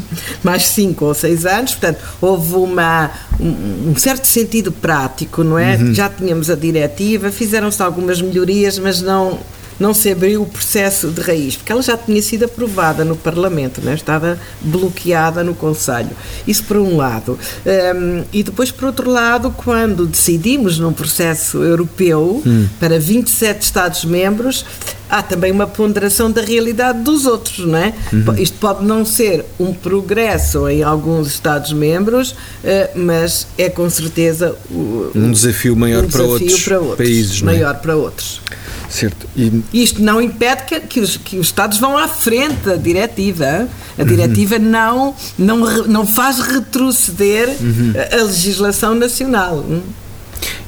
mais 0.43 0.67
cinco 0.67 1.05
ou 1.05 1.13
seis 1.13 1.45
anos. 1.45 1.71
Portanto, 1.71 1.99
houve 2.21 2.55
uma, 2.55 3.11
um, 3.39 3.91
um 3.91 3.95
certo 3.95 4.25
sentido 4.27 4.71
prático, 4.71 5.43
não 5.43 5.57
é? 5.57 5.75
Uhum. 5.75 5.93
Já 5.93 6.09
tínhamos 6.09 6.49
a 6.49 6.55
diretiva, 6.55 7.31
fizeram-se 7.31 7.81
algumas 7.81 8.21
melhorias, 8.21 8.79
mas 8.79 9.01
não 9.01 9.39
não 9.79 9.93
se 9.93 10.12
abriu 10.12 10.41
o 10.41 10.45
processo 10.45 11.09
de 11.09 11.21
raiz, 11.21 11.55
porque 11.55 11.71
ela 11.71 11.81
já 11.81 11.97
tinha 11.97 12.21
sido 12.21 12.45
aprovada 12.45 13.03
no 13.03 13.15
Parlamento, 13.15 13.81
né? 13.81 13.93
estava 13.93 14.38
bloqueada 14.62 15.43
no 15.43 15.53
Conselho. 15.53 16.12
Isso 16.47 16.63
por 16.63 16.77
um 16.77 16.97
lado. 16.97 17.38
Um, 17.65 18.23
e 18.31 18.43
depois, 18.43 18.71
por 18.71 18.86
outro 18.86 19.09
lado, 19.09 19.51
quando 19.51 20.05
decidimos 20.05 20.79
num 20.79 20.93
processo 20.93 21.63
europeu 21.63 22.41
hum. 22.45 22.67
para 22.79 22.99
27 22.99 23.62
Estados-membros, 23.62 24.65
há 25.09 25.21
também 25.21 25.51
uma 25.51 25.67
ponderação 25.67 26.31
da 26.31 26.41
realidade 26.41 27.01
dos 27.01 27.25
outros, 27.25 27.59
não 27.59 27.77
é? 27.77 27.93
Uhum. 28.11 28.35
Isto 28.37 28.57
pode 28.59 28.85
não 28.85 29.05
ser 29.05 29.45
um 29.59 29.73
progresso 29.73 30.67
em 30.67 30.83
alguns 30.83 31.27
Estados-membros, 31.27 32.35
eh, 32.63 32.91
mas 32.95 33.47
é 33.57 33.69
com 33.69 33.89
certeza 33.89 34.55
um 34.71 35.31
desafio 35.31 35.75
maior 35.75 36.03
um 36.03 36.07
desafio 36.07 36.27
para, 36.27 36.33
outros 36.33 36.63
para, 36.63 36.79
outros 36.79 36.97
países, 36.97 37.41
é? 37.41 37.45
maior 37.45 37.75
para 37.75 37.95
outros. 37.95 38.41
Certo. 38.89 39.27
E... 39.35 39.63
Isto 39.73 40.03
não 40.03 40.21
impede 40.21 40.63
que, 40.63 40.79
que, 40.81 40.99
os, 40.99 41.17
que 41.17 41.37
os 41.39 41.47
Estados 41.47 41.79
vão 41.79 41.97
à 41.97 42.07
frente 42.07 42.65
da 42.65 42.75
diretiva. 42.75 43.67
A 43.97 44.03
diretiva 44.03 44.55
uhum. 44.55 44.61
não, 44.61 45.15
não, 45.37 45.57
não 45.87 46.07
faz 46.07 46.39
retroceder 46.39 47.49
uhum. 47.59 47.93
a, 47.95 48.19
a 48.19 48.23
legislação 48.23 48.93
nacional. 48.93 49.65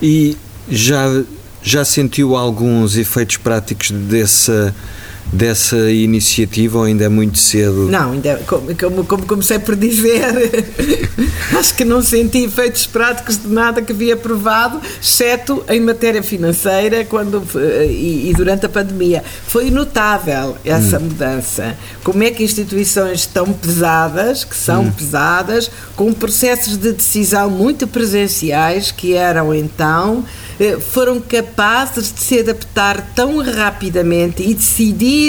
E 0.01 0.35
já, 0.69 1.23
já 1.65 1.84
sentiu 1.84 2.36
alguns 2.36 2.95
efeitos 2.95 3.38
práticos 3.38 3.89
dessa 3.89 4.73
dessa 5.35 5.91
iniciativa 5.91 6.79
ou 6.79 6.83
ainda 6.85 7.05
é 7.05 7.09
muito 7.09 7.37
cedo? 7.37 7.89
Não, 7.89 8.13
ainda 8.13 8.29
é, 8.29 8.35
como, 8.35 9.05
como 9.05 9.25
comecei 9.25 9.59
por 9.59 9.75
dizer, 9.75 10.23
acho 11.57 11.75
que 11.75 11.83
não 11.83 12.01
senti 12.01 12.45
efeitos 12.45 12.87
práticos 12.87 13.37
de 13.37 13.47
nada 13.47 13.81
que 13.81 13.91
havia 13.91 14.15
provado, 14.15 14.79
exceto 15.01 15.63
em 15.67 15.79
matéria 15.79 16.23
financeira 16.23 17.03
quando, 17.05 17.43
e, 17.87 18.29
e 18.29 18.33
durante 18.35 18.65
a 18.65 18.69
pandemia. 18.69 19.23
Foi 19.47 19.69
notável 19.69 20.57
essa 20.63 20.97
hum. 20.97 21.03
mudança. 21.03 21.77
Como 22.03 22.23
é 22.23 22.31
que 22.31 22.43
instituições 22.43 23.25
tão 23.25 23.51
pesadas, 23.51 24.43
que 24.43 24.55
são 24.55 24.83
hum. 24.83 24.91
pesadas, 24.91 25.69
com 25.95 26.13
processos 26.13 26.77
de 26.77 26.93
decisão 26.93 27.49
muito 27.49 27.87
presenciais 27.87 28.91
que 28.91 29.13
eram 29.13 29.53
então 29.53 30.23
eh, 30.59 30.77
foram 30.79 31.19
capazes 31.19 32.13
de 32.13 32.19
se 32.21 32.39
adaptar 32.39 33.11
tão 33.13 33.41
rapidamente 33.41 34.41
e 34.41 34.53
decidir 34.53 35.24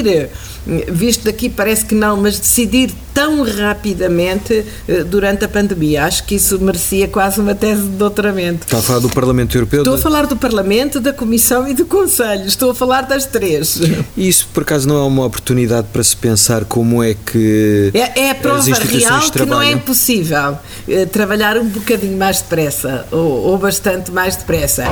visto 0.88 1.24
daqui 1.24 1.48
parece 1.48 1.84
que 1.84 1.94
não, 1.94 2.16
mas 2.16 2.38
decidir 2.38 2.92
tão 3.16 3.42
rapidamente 3.42 4.62
eh, 4.86 5.02
durante 5.02 5.42
a 5.42 5.48
pandemia. 5.48 6.04
Acho 6.04 6.24
que 6.24 6.34
isso 6.34 6.60
merecia 6.60 7.08
quase 7.08 7.40
uma 7.40 7.54
tese 7.54 7.80
de 7.80 7.88
doutoramento. 7.88 8.66
Está 8.66 8.76
a 8.76 8.82
falar 8.82 8.98
do 8.98 9.08
Parlamento 9.08 9.56
Europeu? 9.56 9.80
Estou 9.80 9.94
a 9.94 9.98
falar 9.98 10.26
do 10.26 10.36
Parlamento, 10.36 11.00
da 11.00 11.14
Comissão 11.14 11.66
e 11.66 11.72
do 11.72 11.86
Conselho. 11.86 12.44
Estou 12.44 12.72
a 12.72 12.74
falar 12.74 13.06
das 13.06 13.24
três. 13.24 13.80
Isso, 14.14 14.46
por 14.52 14.64
acaso, 14.64 14.86
não 14.86 14.98
é 14.98 15.02
uma 15.02 15.24
oportunidade 15.24 15.86
para 15.90 16.04
se 16.04 16.14
pensar 16.14 16.66
como 16.66 17.02
é 17.02 17.14
que. 17.14 17.90
É, 17.94 18.26
é 18.26 18.30
a 18.32 18.34
prova 18.34 18.62
real 18.62 19.30
que 19.30 19.46
não 19.46 19.62
é 19.62 19.72
impossível 19.72 20.58
eh, 20.86 21.06
trabalhar 21.06 21.56
um 21.56 21.68
bocadinho 21.68 22.18
mais 22.18 22.42
depressa 22.42 23.06
ou, 23.10 23.46
ou 23.46 23.56
bastante 23.56 24.12
mais 24.12 24.36
depressa. 24.36 24.84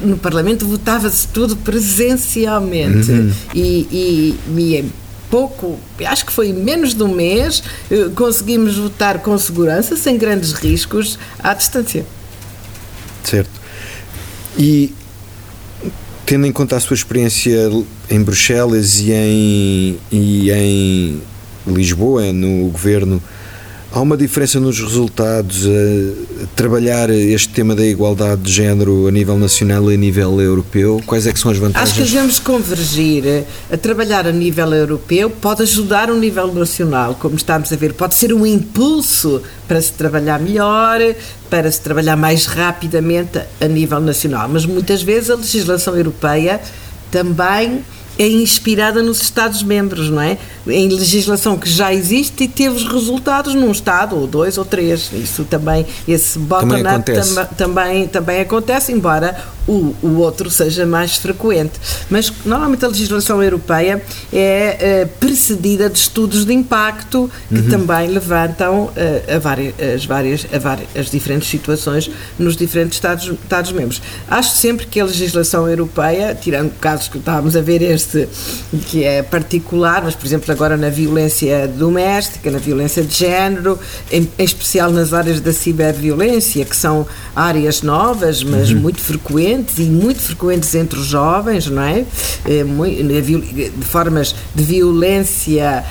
No 0.00 0.16
Parlamento 0.16 0.66
votava-se 0.66 1.28
tudo 1.28 1.54
presencialmente 1.56 3.10
uhum. 3.10 3.32
e, 3.54 3.86
e, 3.92 4.40
e 4.56 4.92
pouco, 5.30 5.78
acho 6.04 6.26
que 6.26 6.32
foi 6.32 6.52
menos 6.52 6.94
de 6.94 7.02
um 7.02 7.14
mês, 7.14 7.62
eh, 7.90 8.10
conseguimos 8.14 8.76
votar 8.76 9.20
com 9.20 9.36
segurança, 9.36 9.96
sem 9.96 10.16
grandes 10.16 10.52
riscos, 10.52 11.18
à 11.38 11.54
distância. 11.54 12.04
Certo. 13.24 13.50
E 14.58 14.92
tendo 16.24 16.46
em 16.46 16.52
conta 16.52 16.76
a 16.76 16.80
sua 16.80 16.94
experiência 16.94 17.70
em 18.10 18.22
Bruxelas 18.22 19.00
e 19.00 19.12
em, 19.12 19.98
e 20.10 20.50
em 20.50 21.22
Lisboa, 21.66 22.32
no 22.32 22.68
governo, 22.68 23.22
Há 23.96 24.00
uma 24.02 24.14
diferença 24.14 24.60
nos 24.60 24.78
resultados 24.78 25.66
a 25.66 26.46
trabalhar 26.54 27.08
este 27.08 27.48
tema 27.48 27.74
da 27.74 27.82
igualdade 27.82 28.42
de 28.42 28.52
género 28.52 29.08
a 29.08 29.10
nível 29.10 29.38
nacional 29.38 29.90
e 29.90 29.94
a 29.94 29.96
nível 29.96 30.38
europeu? 30.38 31.02
Quais 31.06 31.26
é 31.26 31.32
que 31.32 31.38
são 31.38 31.50
as 31.50 31.56
vantagens? 31.56 31.92
Acho 31.92 32.02
que 32.02 32.12
devemos 32.12 32.38
convergir. 32.38 33.46
A 33.72 33.76
trabalhar 33.78 34.26
a 34.26 34.32
nível 34.32 34.70
europeu 34.74 35.30
pode 35.30 35.62
ajudar 35.62 36.10
o 36.10 36.18
nível 36.18 36.52
nacional, 36.52 37.14
como 37.14 37.36
estamos 37.36 37.72
a 37.72 37.76
ver. 37.76 37.94
Pode 37.94 38.14
ser 38.14 38.34
um 38.34 38.44
impulso 38.44 39.40
para 39.66 39.80
se 39.80 39.94
trabalhar 39.94 40.38
melhor, 40.40 41.00
para 41.48 41.72
se 41.72 41.80
trabalhar 41.80 42.18
mais 42.18 42.44
rapidamente 42.44 43.40
a 43.58 43.66
nível 43.66 44.00
nacional. 44.00 44.46
Mas 44.46 44.66
muitas 44.66 45.02
vezes 45.02 45.30
a 45.30 45.36
legislação 45.36 45.96
europeia 45.96 46.60
também 47.10 47.82
é 48.18 48.26
inspirada 48.28 49.02
nos 49.02 49.20
Estados-membros, 49.20 50.10
não 50.10 50.20
é? 50.20 50.38
Em 50.66 50.88
legislação 50.88 51.56
que 51.56 51.68
já 51.68 51.92
existe 51.92 52.44
e 52.44 52.48
teve 52.48 52.76
os 52.76 52.84
resultados 52.84 53.54
num 53.54 53.70
Estado, 53.70 54.16
ou 54.16 54.26
dois 54.26 54.58
ou 54.58 54.64
três. 54.64 55.10
Isso 55.12 55.44
também, 55.44 55.86
esse 56.06 56.38
bottom-up 56.38 57.12
tam, 57.12 57.46
também, 57.56 58.08
também 58.08 58.40
acontece, 58.40 58.92
embora 58.92 59.36
o, 59.66 59.94
o 60.02 60.18
outro 60.18 60.50
seja 60.50 60.86
mais 60.86 61.16
frequente. 61.16 61.72
Mas 62.08 62.32
normalmente 62.44 62.84
a 62.84 62.88
legislação 62.88 63.42
europeia 63.42 64.02
é, 64.32 64.76
é 64.80 65.04
precedida 65.06 65.90
de 65.90 65.98
estudos 65.98 66.44
de 66.44 66.52
impacto 66.52 67.30
que 67.48 67.60
uhum. 67.60 67.68
também 67.68 68.08
levantam 68.08 68.84
uh, 68.84 68.92
a 69.34 69.38
várias, 69.38 69.74
as, 69.78 70.04
várias, 70.04 70.46
a 70.52 70.58
várias, 70.58 70.88
as 70.96 71.10
diferentes 71.10 71.48
situações 71.48 72.10
nos 72.38 72.56
diferentes 72.56 72.96
Estados-membros. 72.96 73.96
Estados 73.96 74.02
Acho 74.28 74.56
sempre 74.56 74.86
que 74.86 75.00
a 75.00 75.04
legislação 75.04 75.68
europeia, 75.68 76.34
tirando 76.34 76.72
casos 76.78 77.08
que 77.08 77.18
estávamos 77.18 77.56
a 77.56 77.60
ver 77.60 77.82
este, 77.82 78.05
que 78.88 79.04
é 79.04 79.22
particular, 79.22 80.02
mas 80.02 80.14
por 80.14 80.26
exemplo 80.26 80.50
agora 80.52 80.76
na 80.76 80.88
violência 80.88 81.68
doméstica, 81.68 82.50
na 82.50 82.58
violência 82.58 83.02
de 83.02 83.14
género, 83.14 83.78
em, 84.10 84.28
em 84.38 84.44
especial 84.44 84.90
nas 84.90 85.12
áreas 85.12 85.40
da 85.40 85.52
ciberviolência, 85.52 86.64
que 86.64 86.76
são 86.76 87.06
áreas 87.34 87.82
novas, 87.82 88.42
mas 88.42 88.70
uhum. 88.70 88.80
muito 88.80 89.00
frequentes 89.00 89.78
e 89.78 89.82
muito 89.82 90.20
frequentes 90.20 90.74
entre 90.74 90.98
os 90.98 91.06
jovens, 91.06 91.66
não 91.66 91.82
é? 91.82 92.04
Eh, 92.44 92.64
de 93.22 93.84
formas 93.84 94.34
de 94.54 94.62
violência 94.62 95.84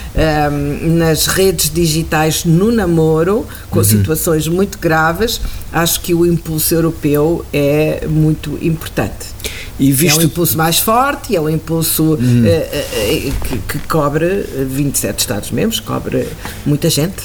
um, 0.51 0.97
nas 0.97 1.27
redes 1.27 1.69
digitais 1.69 2.45
no 2.45 2.71
namoro, 2.71 3.45
com 3.69 3.79
uhum. 3.79 3.85
situações 3.85 4.47
muito 4.47 4.77
graves, 4.77 5.41
acho 5.71 6.01
que 6.01 6.13
o 6.13 6.25
impulso 6.25 6.73
europeu 6.73 7.45
é 7.53 8.05
muito 8.07 8.57
importante. 8.61 9.35
Visto... 9.79 10.19
É 10.19 10.23
um 10.23 10.25
impulso 10.25 10.57
mais 10.57 10.79
forte, 10.79 11.35
é 11.35 11.41
um 11.41 11.49
impulso 11.49 12.13
uh, 12.13 12.15
uh, 12.15 13.33
que, 13.47 13.57
que 13.67 13.87
cobre 13.87 14.45
27 14.69 15.19
Estados-membros, 15.19 15.79
cobre 15.79 16.27
muita 16.65 16.89
gente. 16.89 17.23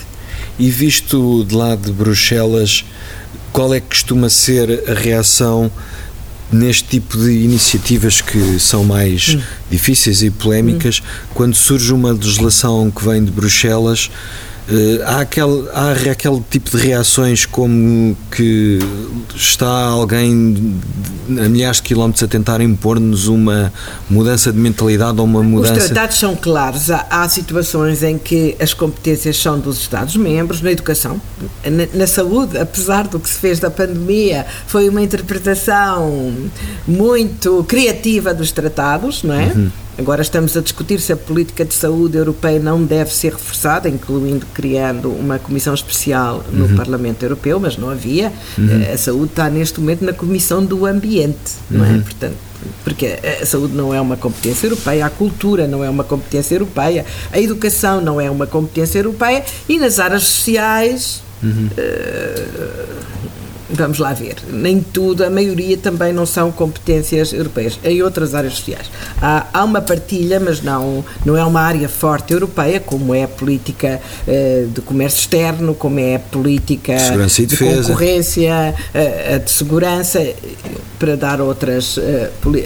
E 0.58 0.68
visto 0.68 1.44
de 1.44 1.54
lá 1.54 1.76
de 1.76 1.92
Bruxelas, 1.92 2.84
qual 3.52 3.72
é 3.72 3.80
que 3.80 3.88
costuma 3.88 4.28
ser 4.28 4.84
a 4.88 4.94
reação 4.94 5.70
neste 6.52 6.84
tipo 6.84 7.16
de 7.16 7.30
iniciativas 7.30 8.20
que 8.20 8.58
são 8.58 8.82
mais 8.82 9.36
hum. 9.36 9.40
difíceis 9.70 10.22
e 10.22 10.30
polémicas, 10.30 11.00
hum. 11.00 11.28
quando 11.32 11.54
surge 11.54 11.92
uma 11.92 12.10
legislação 12.10 12.90
que 12.90 13.04
vem 13.04 13.24
de 13.24 13.30
Bruxelas, 13.30 14.08
Uh, 14.08 14.49
há, 15.04 15.20
aquele, 15.20 15.68
há 15.72 15.90
aquele 16.12 16.42
tipo 16.50 16.70
de 16.70 16.76
reações 16.76 17.46
como 17.46 18.16
que 18.30 18.78
está 19.34 19.86
alguém 19.86 20.80
a 21.28 21.48
milhares 21.48 21.76
de 21.76 21.82
quilómetros 21.82 22.22
a 22.22 22.28
tentar 22.28 22.60
impor-nos 22.60 23.28
uma 23.28 23.72
mudança 24.08 24.52
de 24.52 24.58
mentalidade 24.58 25.18
ou 25.18 25.24
uma 25.24 25.42
mudança. 25.42 25.74
Os 25.74 25.84
tratados 25.86 26.18
são 26.18 26.34
claros. 26.34 26.90
Há, 26.90 27.06
há 27.10 27.28
situações 27.28 28.02
em 28.02 28.18
que 28.18 28.56
as 28.60 28.74
competências 28.74 29.36
são 29.36 29.58
dos 29.58 29.78
Estados-membros, 29.80 30.60
na 30.60 30.72
educação, 30.72 31.20
na, 31.64 31.86
na, 31.94 32.06
saúde, 32.06 32.58
apesar 32.58 33.06
do 33.06 33.18
que 33.18 33.28
se 33.28 33.38
fez 33.38 33.60
da 33.60 33.70
pandemia, 33.70 34.46
foi 34.66 34.88
uma 34.88 35.02
interpretação 35.02 36.32
muito 36.86 37.64
criativa 37.64 38.34
dos 38.34 38.52
tratados, 38.52 39.22
não 39.22 39.34
é? 39.34 39.46
Uhum 39.46 39.70
Agora 40.00 40.22
estamos 40.22 40.56
a 40.56 40.62
discutir 40.62 40.98
se 40.98 41.12
a 41.12 41.16
política 41.16 41.62
de 41.62 41.74
saúde 41.74 42.16
europeia 42.16 42.58
não 42.58 42.82
deve 42.82 43.12
ser 43.12 43.34
reforçada, 43.34 43.86
incluindo 43.86 44.46
criando 44.54 45.10
uma 45.10 45.38
comissão 45.38 45.74
especial 45.74 46.42
no 46.50 46.64
uhum. 46.64 46.74
Parlamento 46.74 47.22
Europeu, 47.22 47.60
mas 47.60 47.76
não 47.76 47.90
havia. 47.90 48.32
Uhum. 48.56 48.94
A 48.94 48.96
saúde 48.96 49.32
está 49.32 49.50
neste 49.50 49.78
momento 49.78 50.02
na 50.02 50.14
Comissão 50.14 50.64
do 50.64 50.86
Ambiente, 50.86 51.52
não 51.70 51.84
é? 51.84 51.90
Uhum. 51.90 52.00
Portanto, 52.00 52.36
porque 52.82 53.18
a 53.42 53.44
saúde 53.44 53.74
não 53.74 53.92
é 53.92 54.00
uma 54.00 54.16
competência 54.16 54.68
europeia, 54.68 55.04
a 55.04 55.10
cultura 55.10 55.66
não 55.66 55.84
é 55.84 55.90
uma 55.90 56.02
competência 56.02 56.54
europeia, 56.54 57.04
a 57.30 57.38
educação 57.38 58.00
não 58.00 58.18
é 58.18 58.30
uma 58.30 58.46
competência 58.46 59.00
europeia 59.00 59.44
e 59.68 59.78
nas 59.78 59.98
áreas 59.98 60.22
sociais. 60.22 61.22
Uhum. 61.42 61.68
Uh, 61.76 63.39
Vamos 63.72 63.98
lá 63.98 64.12
ver. 64.12 64.36
Nem 64.50 64.80
tudo, 64.80 65.24
a 65.24 65.30
maioria 65.30 65.76
também 65.76 66.12
não 66.12 66.26
são 66.26 66.50
competências 66.50 67.32
europeias. 67.32 67.78
Em 67.84 68.02
outras 68.02 68.34
áreas 68.34 68.54
sociais. 68.54 68.90
Há, 69.20 69.46
há 69.52 69.64
uma 69.64 69.80
partilha, 69.80 70.40
mas 70.40 70.60
não, 70.60 71.04
não 71.24 71.36
é 71.36 71.44
uma 71.44 71.60
área 71.60 71.88
forte 71.88 72.32
europeia, 72.32 72.80
como 72.80 73.14
é 73.14 73.24
a 73.24 73.28
política 73.28 74.00
uh, 74.26 74.68
de 74.68 74.80
comércio 74.80 75.20
externo, 75.20 75.74
como 75.74 76.00
é 76.00 76.16
a 76.16 76.18
política 76.18 76.96
de, 76.96 77.46
de 77.46 77.56
concorrência, 77.56 78.74
uh, 78.94 79.34
a 79.34 79.38
de 79.38 79.50
segurança, 79.50 80.20
para 80.98 81.16
dar 81.16 81.40
outras, 81.40 81.96
uh, 81.96 82.00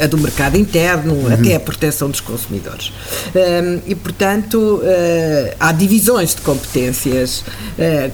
a 0.02 0.06
do 0.06 0.18
mercado 0.18 0.56
interno, 0.56 1.14
uhum. 1.14 1.32
até 1.32 1.54
a 1.54 1.60
proteção 1.60 2.10
dos 2.10 2.20
consumidores. 2.20 2.92
Um, 3.34 3.80
e, 3.86 3.94
portanto, 3.94 4.82
há 5.58 5.72
divisões 5.72 6.34
de 6.34 6.40
competências. 6.40 7.44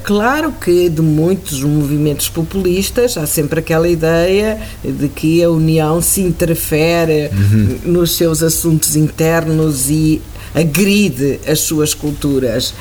claro 0.05 0.53
que 0.53 0.89
de 0.89 1.03
muitos 1.03 1.63
movimentos 1.63 2.29
populistas, 2.29 2.80
há 3.21 3.27
sempre 3.27 3.61
aquela 3.61 3.89
ideia 3.89 4.59
de 4.83 5.09
que 5.09 5.43
a 5.43 5.51
União 5.51 6.01
se 6.01 6.21
interfere 6.21 7.31
uhum. 7.33 7.79
nos 7.85 8.17
seus 8.17 8.43
assuntos 8.43 8.97
internos 8.97 9.91
e 9.91 10.21
agride 10.55 11.41
as 11.47 11.61
suas 11.61 11.95
culturas. 11.95 12.75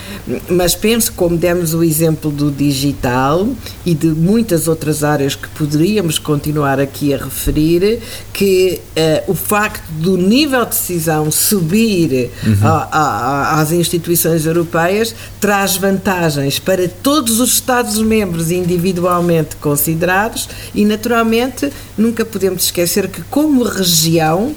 Mas 0.49 0.75
penso, 0.75 1.13
como 1.13 1.37
demos 1.37 1.73
o 1.73 1.83
exemplo 1.83 2.31
do 2.31 2.51
digital 2.51 3.47
e 3.85 3.93
de 3.93 4.07
muitas 4.07 4.67
outras 4.67 5.03
áreas 5.03 5.35
que 5.35 5.47
poderíamos 5.49 6.17
continuar 6.17 6.79
aqui 6.79 7.13
a 7.13 7.17
referir, 7.17 7.99
que 8.33 8.81
uh, 8.97 9.31
o 9.31 9.35
facto 9.35 9.83
do 9.91 10.17
nível 10.17 10.63
de 10.65 10.71
decisão 10.71 11.31
subir 11.31 12.31
uhum. 12.45 12.67
a, 12.67 12.89
a, 12.91 13.61
às 13.61 13.71
instituições 13.71 14.45
europeias 14.45 15.13
traz 15.39 15.77
vantagens 15.77 16.59
para 16.59 16.87
todos 16.87 17.39
os 17.39 17.53
Estados-membros 17.53 18.51
individualmente 18.51 19.55
considerados 19.57 20.49
e, 20.73 20.85
naturalmente, 20.85 21.71
nunca 21.97 22.23
podemos 22.25 22.63
esquecer 22.63 23.07
que, 23.09 23.21
como 23.23 23.63
região, 23.63 24.55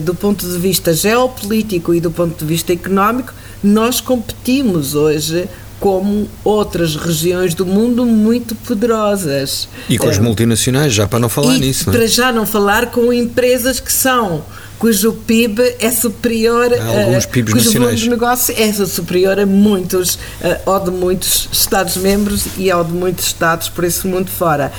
do 0.00 0.14
ponto 0.14 0.46
de 0.46 0.58
vista 0.58 0.92
geopolítico 0.92 1.94
e 1.94 2.00
do 2.00 2.10
ponto 2.10 2.38
de 2.38 2.44
vista 2.44 2.72
económico, 2.72 3.32
nós 3.62 4.00
competimos 4.00 4.94
hoje 4.94 5.48
como 5.82 6.28
outras 6.44 6.94
regiões 6.94 7.54
do 7.54 7.66
mundo 7.66 8.06
muito 8.06 8.54
poderosas. 8.54 9.68
E 9.88 9.98
com 9.98 10.08
as 10.08 10.18
multinacionais, 10.18 10.94
já 10.94 11.08
para 11.08 11.18
não 11.18 11.28
falar 11.28 11.56
e 11.56 11.58
nisso. 11.58 11.86
Para 11.86 11.98
não 11.98 12.04
é? 12.04 12.06
já 12.06 12.32
não 12.32 12.46
falar 12.46 12.86
com 12.92 13.12
empresas 13.12 13.80
que 13.80 13.92
são 13.92 14.44
cujo 14.82 15.12
PIB 15.12 15.76
é 15.78 15.92
superior 15.92 16.74
a 16.74 17.02
alguns 17.02 17.24
PIBs 17.24 17.52
cujo 17.52 17.66
nacionais. 17.66 18.00
de 18.00 18.10
negócio 18.10 18.52
é 18.58 18.72
superior 18.72 19.38
a 19.38 19.46
muitos 19.46 20.18
ao 20.66 20.80
de 20.80 20.90
muitos 20.90 21.48
estados 21.52 21.96
membros 21.96 22.46
e 22.58 22.68
ao 22.68 22.82
de 22.82 22.92
muitos 22.92 23.26
estados 23.26 23.68
por 23.68 23.84
esse 23.84 24.04
mundo 24.08 24.28
fora 24.28 24.72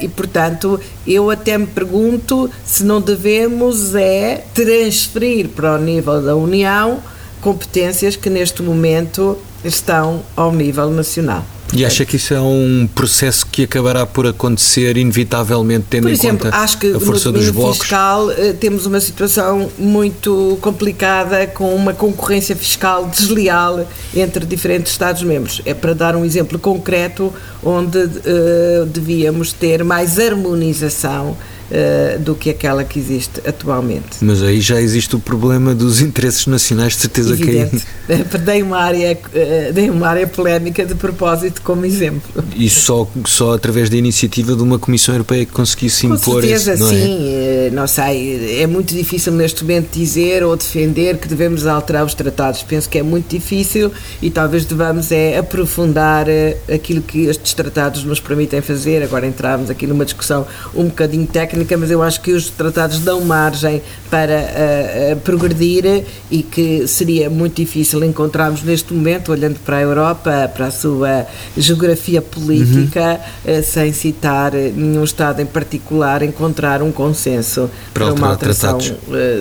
e 0.00 0.08
portanto 0.08 0.80
eu 1.06 1.30
até 1.30 1.58
me 1.58 1.66
pergunto 1.66 2.50
se 2.64 2.82
não 2.82 3.02
devemos 3.02 3.94
é 3.94 4.46
transferir 4.54 5.48
para 5.50 5.74
o 5.74 5.78
nível 5.78 6.22
da 6.22 6.34
União 6.34 6.98
competências 7.42 8.16
que 8.16 8.30
neste 8.30 8.62
momento 8.62 9.36
estão 9.64 10.22
ao 10.36 10.52
nível 10.52 10.90
nacional. 10.90 11.44
E 11.72 11.84
acha 11.84 12.04
que 12.06 12.16
isso 12.16 12.32
é 12.32 12.40
um 12.40 12.88
processo 12.94 13.46
que 13.46 13.64
acabará 13.64 14.06
por 14.06 14.26
acontecer 14.26 14.96
inevitavelmente, 14.96 15.84
tendo 15.90 16.04
por 16.04 16.10
exemplo, 16.10 16.48
em 16.48 16.50
conta 16.50 16.56
acho 16.56 16.78
que 16.78 16.94
a 16.94 17.00
força 17.00 17.30
no 17.30 17.38
dos 17.38 17.50
blocos? 17.50 17.78
fiscal 17.78 18.30
eh, 18.30 18.54
temos 18.54 18.86
uma 18.86 19.00
situação 19.00 19.70
muito 19.78 20.56
complicada 20.62 21.46
com 21.46 21.74
uma 21.74 21.92
concorrência 21.92 22.56
fiscal 22.56 23.06
desleal 23.06 23.86
entre 24.16 24.46
diferentes 24.46 24.92
Estados-membros. 24.92 25.60
É 25.66 25.74
para 25.74 25.92
dar 25.92 26.16
um 26.16 26.24
exemplo 26.24 26.58
concreto 26.58 27.32
onde 27.62 27.98
uh, 27.98 28.86
devíamos 28.86 29.52
ter 29.52 29.84
mais 29.84 30.18
harmonização 30.18 31.36
Uh, 31.70 32.18
do 32.18 32.34
que 32.34 32.48
aquela 32.48 32.82
que 32.82 32.98
existe 32.98 33.42
atualmente. 33.46 34.18
Mas 34.22 34.42
aí 34.42 34.58
já 34.58 34.80
existe 34.80 35.14
o 35.14 35.18
problema 35.18 35.74
dos 35.74 36.00
interesses 36.00 36.46
nacionais, 36.46 36.94
de 36.94 37.00
certeza 37.00 37.34
Evidente. 37.34 37.84
que 38.06 38.12
aí... 38.12 38.24
dei 38.42 38.62
uma 38.62 38.78
área 38.78 39.12
uh, 39.12 39.72
dei 39.74 39.90
uma 39.90 40.08
área 40.08 40.26
polémica 40.26 40.86
de 40.86 40.94
propósito 40.94 41.60
como 41.60 41.84
exemplo. 41.84 42.42
E 42.56 42.70
só, 42.70 43.06
só 43.26 43.52
através 43.52 43.90
da 43.90 43.98
iniciativa 43.98 44.56
de 44.56 44.62
uma 44.62 44.78
Comissão 44.78 45.14
Europeia 45.14 45.44
que 45.44 45.52
conseguisse 45.52 46.06
Com 46.06 46.14
impor 46.14 46.40
certeza, 46.40 46.72
esse, 46.72 46.82
não 46.82 46.88
sim. 46.88 47.28
é? 47.34 47.70
Não 47.70 47.86
sei, 47.86 48.62
é 48.62 48.66
muito 48.66 48.94
difícil 48.94 49.32
neste 49.32 49.62
momento 49.62 49.90
dizer 49.92 50.42
ou 50.42 50.56
defender 50.56 51.18
que 51.18 51.28
devemos 51.28 51.66
alterar 51.66 52.04
os 52.04 52.14
tratados. 52.14 52.62
Penso 52.62 52.88
que 52.88 52.98
é 52.98 53.02
muito 53.02 53.28
difícil 53.28 53.92
e 54.22 54.30
talvez 54.30 54.64
devamos 54.64 55.12
é 55.12 55.36
aprofundar 55.36 56.28
eh, 56.28 56.56
aquilo 56.72 57.02
que 57.02 57.26
estes 57.26 57.52
tratados 57.52 58.04
nos 58.04 58.20
permitem 58.20 58.62
fazer. 58.62 59.02
Agora 59.02 59.26
entramos 59.26 59.68
aqui 59.68 59.86
numa 59.86 60.04
discussão 60.04 60.46
um 60.74 60.84
bocadinho 60.84 61.26
técnica 61.26 61.57
técnica, 61.58 61.76
mas 61.76 61.90
eu 61.90 62.02
acho 62.02 62.20
que 62.20 62.32
os 62.32 62.50
tratados 62.50 63.00
dão 63.00 63.20
margem 63.22 63.82
para 64.10 64.32
uh, 64.32 65.12
uh, 65.12 65.20
progredir 65.20 66.04
e 66.30 66.42
que 66.42 66.86
seria 66.86 67.28
muito 67.28 67.56
difícil 67.56 68.02
encontrarmos 68.04 68.62
neste 68.62 68.92
momento, 68.92 69.32
olhando 69.32 69.58
para 69.60 69.76
a 69.76 69.82
Europa, 69.82 70.50
para 70.54 70.66
a 70.66 70.70
sua 70.70 71.26
geografia 71.56 72.22
política, 72.22 73.20
uhum. 73.44 73.58
uh, 73.58 73.62
sem 73.62 73.92
citar 73.92 74.52
nenhum 74.52 75.04
Estado 75.04 75.40
em 75.40 75.46
particular, 75.46 76.22
encontrar 76.22 76.82
um 76.82 76.92
consenso 76.92 77.70
para, 77.92 78.06
para 78.06 78.14
uma 78.14 78.28
alteração 78.28 78.78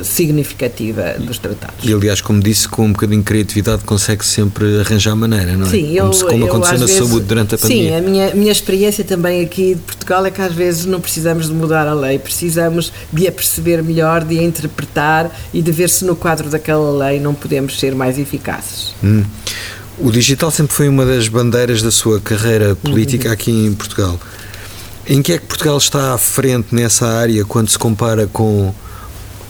significativa 0.03 1.15
dos 1.19 1.37
tratados. 1.37 1.83
E 1.83 1.93
aliás, 1.93 2.21
como 2.21 2.41
disse, 2.41 2.67
com 2.67 2.85
um 2.85 2.91
bocadinho 2.91 3.19
de 3.19 3.25
criatividade 3.25 3.83
consegue 3.83 4.25
sempre 4.25 4.79
arranjar 4.79 5.15
maneira, 5.15 5.57
não 5.57 5.67
é? 5.67 5.69
Sim, 5.69 5.93
eu, 5.93 6.09
como, 6.09 6.25
como 6.25 6.43
eu, 6.43 6.47
aconteceu 6.47 6.79
na 6.79 6.85
vezes, 6.85 7.07
saúde 7.07 7.25
durante 7.25 7.55
a 7.55 7.57
pandemia. 7.57 7.89
Sim, 7.89 7.95
a 7.95 8.01
minha, 8.01 8.35
minha 8.35 8.51
experiência 8.51 9.03
também 9.03 9.43
aqui 9.43 9.75
de 9.75 9.81
Portugal 9.81 10.25
é 10.25 10.31
que 10.31 10.41
às 10.41 10.53
vezes 10.53 10.85
não 10.85 11.01
precisamos 11.01 11.47
de 11.47 11.53
mudar 11.53 11.87
a 11.87 11.93
lei, 11.93 12.06
precisamos 12.19 12.93
de 13.11 13.27
a 13.27 13.31
perceber 13.31 13.81
melhor, 13.81 14.23
de 14.23 14.37
a 14.37 14.43
interpretar 14.43 15.31
e 15.51 15.61
de 15.61 15.71
ver 15.71 15.89
se 15.89 16.05
no 16.05 16.15
quadro 16.15 16.49
daquela 16.49 17.05
lei 17.05 17.19
não 17.19 17.33
podemos 17.33 17.79
ser 17.79 17.95
mais 17.95 18.19
eficazes. 18.19 18.93
Hum. 19.03 19.23
O 19.97 20.11
digital 20.11 20.51
sempre 20.51 20.75
foi 20.75 20.87
uma 20.87 21.05
das 21.05 21.27
bandeiras 21.27 21.81
da 21.81 21.89
sua 21.89 22.21
carreira 22.21 22.75
política 22.75 23.29
uhum. 23.29 23.33
aqui 23.33 23.51
em 23.51 23.73
Portugal. 23.73 24.19
Em 25.07 25.23
que 25.23 25.33
é 25.33 25.37
que 25.39 25.45
Portugal 25.45 25.77
está 25.77 26.13
à 26.13 26.17
frente 26.17 26.67
nessa 26.75 27.07
área 27.07 27.43
quando 27.45 27.69
se 27.69 27.79
compara 27.79 28.27
com 28.27 28.73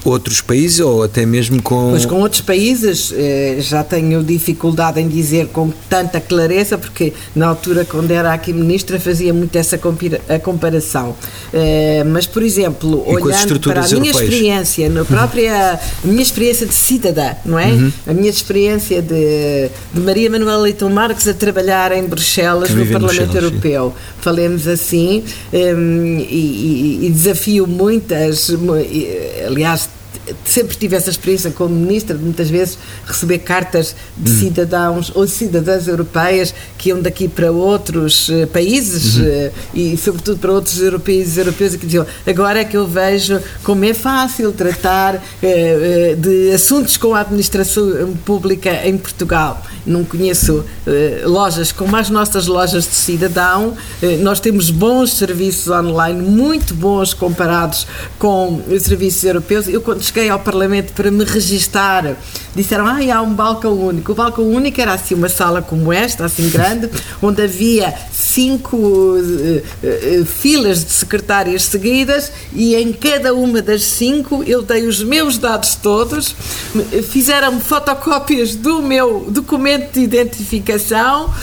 outros 0.10 0.42
países 0.42 0.80
ou 0.80 1.04
até 1.04 1.26
mesmo 1.26 1.62
com. 1.62 1.90
Pois 1.92 2.06
com 2.06 2.22
outros 2.22 2.42
países 2.42 3.14
eh, 3.16 3.58
já 3.60 3.84
tenho 3.84 4.24
dificuldade 4.24 5.00
em 5.02 5.08
dizer 5.08 5.48
com 5.48 5.70
tanta 5.90 6.22
clareza, 6.22 6.78
porque 6.78 7.14
na 7.36 7.48
altura, 7.48 7.86
quando 7.86 8.12
era 8.12 8.34
aqui 8.34 8.54
ministra, 8.54 9.00
fazia 9.00 9.34
muito 9.34 9.56
essa 9.56 9.80
a 10.30 10.40
comparação. 10.40 11.16
Eh, 11.54 12.04
mas, 12.06 12.26
por 12.26 12.42
exemplo, 12.42 13.04
e 13.08 13.16
olhando 13.16 13.60
para 13.60 13.82
a 13.82 13.88
minha 13.88 13.98
europeias? 13.98 14.22
experiência, 14.22 14.90
na 14.90 15.04
própria 15.04 15.74
a 15.74 15.80
minha 16.08 16.22
experiência 16.22 16.66
de 16.66 16.74
cidadã, 16.74 17.36
não 17.44 17.60
é? 17.60 17.68
Uhum. 17.68 17.92
A 18.08 18.14
minha 18.14 18.30
experiência 18.30 19.02
de, 19.02 19.70
de 19.94 20.00
Maria 20.00 20.30
Manuela 20.30 20.62
Leitão 20.62 20.90
Marques 20.90 21.28
a 21.28 21.34
trabalhar 21.34 21.92
em 21.92 22.04
Bruxelas, 22.06 22.70
no 22.70 22.86
Parlamento 22.86 23.32
Bruxelas, 23.32 23.44
Europeu. 23.44 23.94
Sim. 23.96 24.14
Falemos 24.22 24.68
assim, 24.68 25.24
um, 25.54 26.18
e, 26.20 27.00
e, 27.02 27.08
e 27.08 27.10
desafio 27.10 27.68
muitas, 27.68 28.52
aliás, 29.46 29.90
sempre 30.46 30.76
tive 30.76 30.96
essa 30.96 31.10
experiência 31.10 31.52
como 31.52 31.74
ministra 31.76 32.18
de 32.18 32.24
muitas 32.24 32.50
vezes 32.50 32.78
receber 33.06 33.40
cartas 33.40 33.96
de 34.16 34.32
Hum. 34.32 34.40
cidadãos 34.40 35.12
ou 35.16 35.28
cidadãs 35.28 35.88
europeias 35.88 36.54
que 36.78 36.90
iam 36.90 37.02
daqui 37.02 37.28
para 37.28 37.52
outros 37.52 38.30
uh, 38.30 38.48
países 38.48 39.18
Uhum. 39.18 39.24
uh, 39.26 39.52
e 39.74 39.98
sobretudo 39.98 40.38
para 40.40 40.52
outros 40.52 40.80
europeus 40.82 41.38
europeus 41.38 41.74
e 41.74 41.78
que 41.78 41.86
diziam 41.86 42.06
agora 42.26 42.60
é 42.60 42.66
que 42.66 42.76
eu 42.78 42.88
vejo 42.88 43.40
como 43.64 43.86
é 43.86 43.94
fácil 43.94 44.52
tratar 44.52 45.16
uh, 45.16 46.16
de 46.18 46.52
assuntos 46.54 46.98
com 46.98 47.14
a 47.14 47.22
administração 47.22 48.14
pública 48.26 48.86
em 48.86 48.98
Portugal 48.98 49.62
não 49.88 50.04
conheço 50.04 50.64
lojas 51.24 51.72
como 51.72 51.96
as 51.96 52.10
nossas 52.10 52.48
lojas 52.48 52.84
de 52.86 52.96
cidadão 52.96 53.76
nós 54.22 54.40
temos 54.40 54.70
bons 54.70 55.14
serviços 55.14 55.70
online 55.70 56.22
muito 56.22 56.74
bons 56.74 57.14
comparados 57.14 57.88
com 58.20 58.62
os 58.70 58.84
serviços 58.84 59.24
europeus 59.24 59.68
eu 59.68 59.82
quando 59.82 60.04
cheguei 60.04 60.30
ao 60.30 60.40
Parlamento 60.40 60.94
para 60.94 61.12
me 61.12 61.24
registar, 61.24 62.16
disseram: 62.56 62.88
Ah, 62.88 62.98
há 63.14 63.22
um 63.22 63.34
balcão 63.34 63.74
único. 63.74 64.12
O 64.12 64.16
balcão 64.16 64.44
único 64.46 64.82
era 64.82 64.94
assim 64.94 65.16
uma 65.16 65.30
sala 65.30 65.62
como 65.62 65.94
esta, 65.94 66.26
assim 66.26 66.50
grande, 66.50 66.90
onde 67.22 67.42
havia 67.42 67.94
cinco 68.12 68.78
uh, 68.78 70.26
filas 70.26 70.84
de 70.84 70.92
secretárias 70.92 71.64
seguidas 71.64 72.32
e 72.54 72.76
em 72.76 72.92
cada 72.92 73.34
uma 73.34 73.62
das 73.62 73.84
cinco 73.84 74.44
eu 74.44 74.62
dei 74.62 74.88
os 74.88 75.04
meus 75.04 75.38
dados 75.38 75.76
todos, 75.76 76.36
fizeram-me 77.10 77.62
fotocópias 77.62 78.56
do 78.56 78.82
meu 78.82 79.26
documento 79.30 79.77
de 79.78 80.02
identificação 80.02 81.34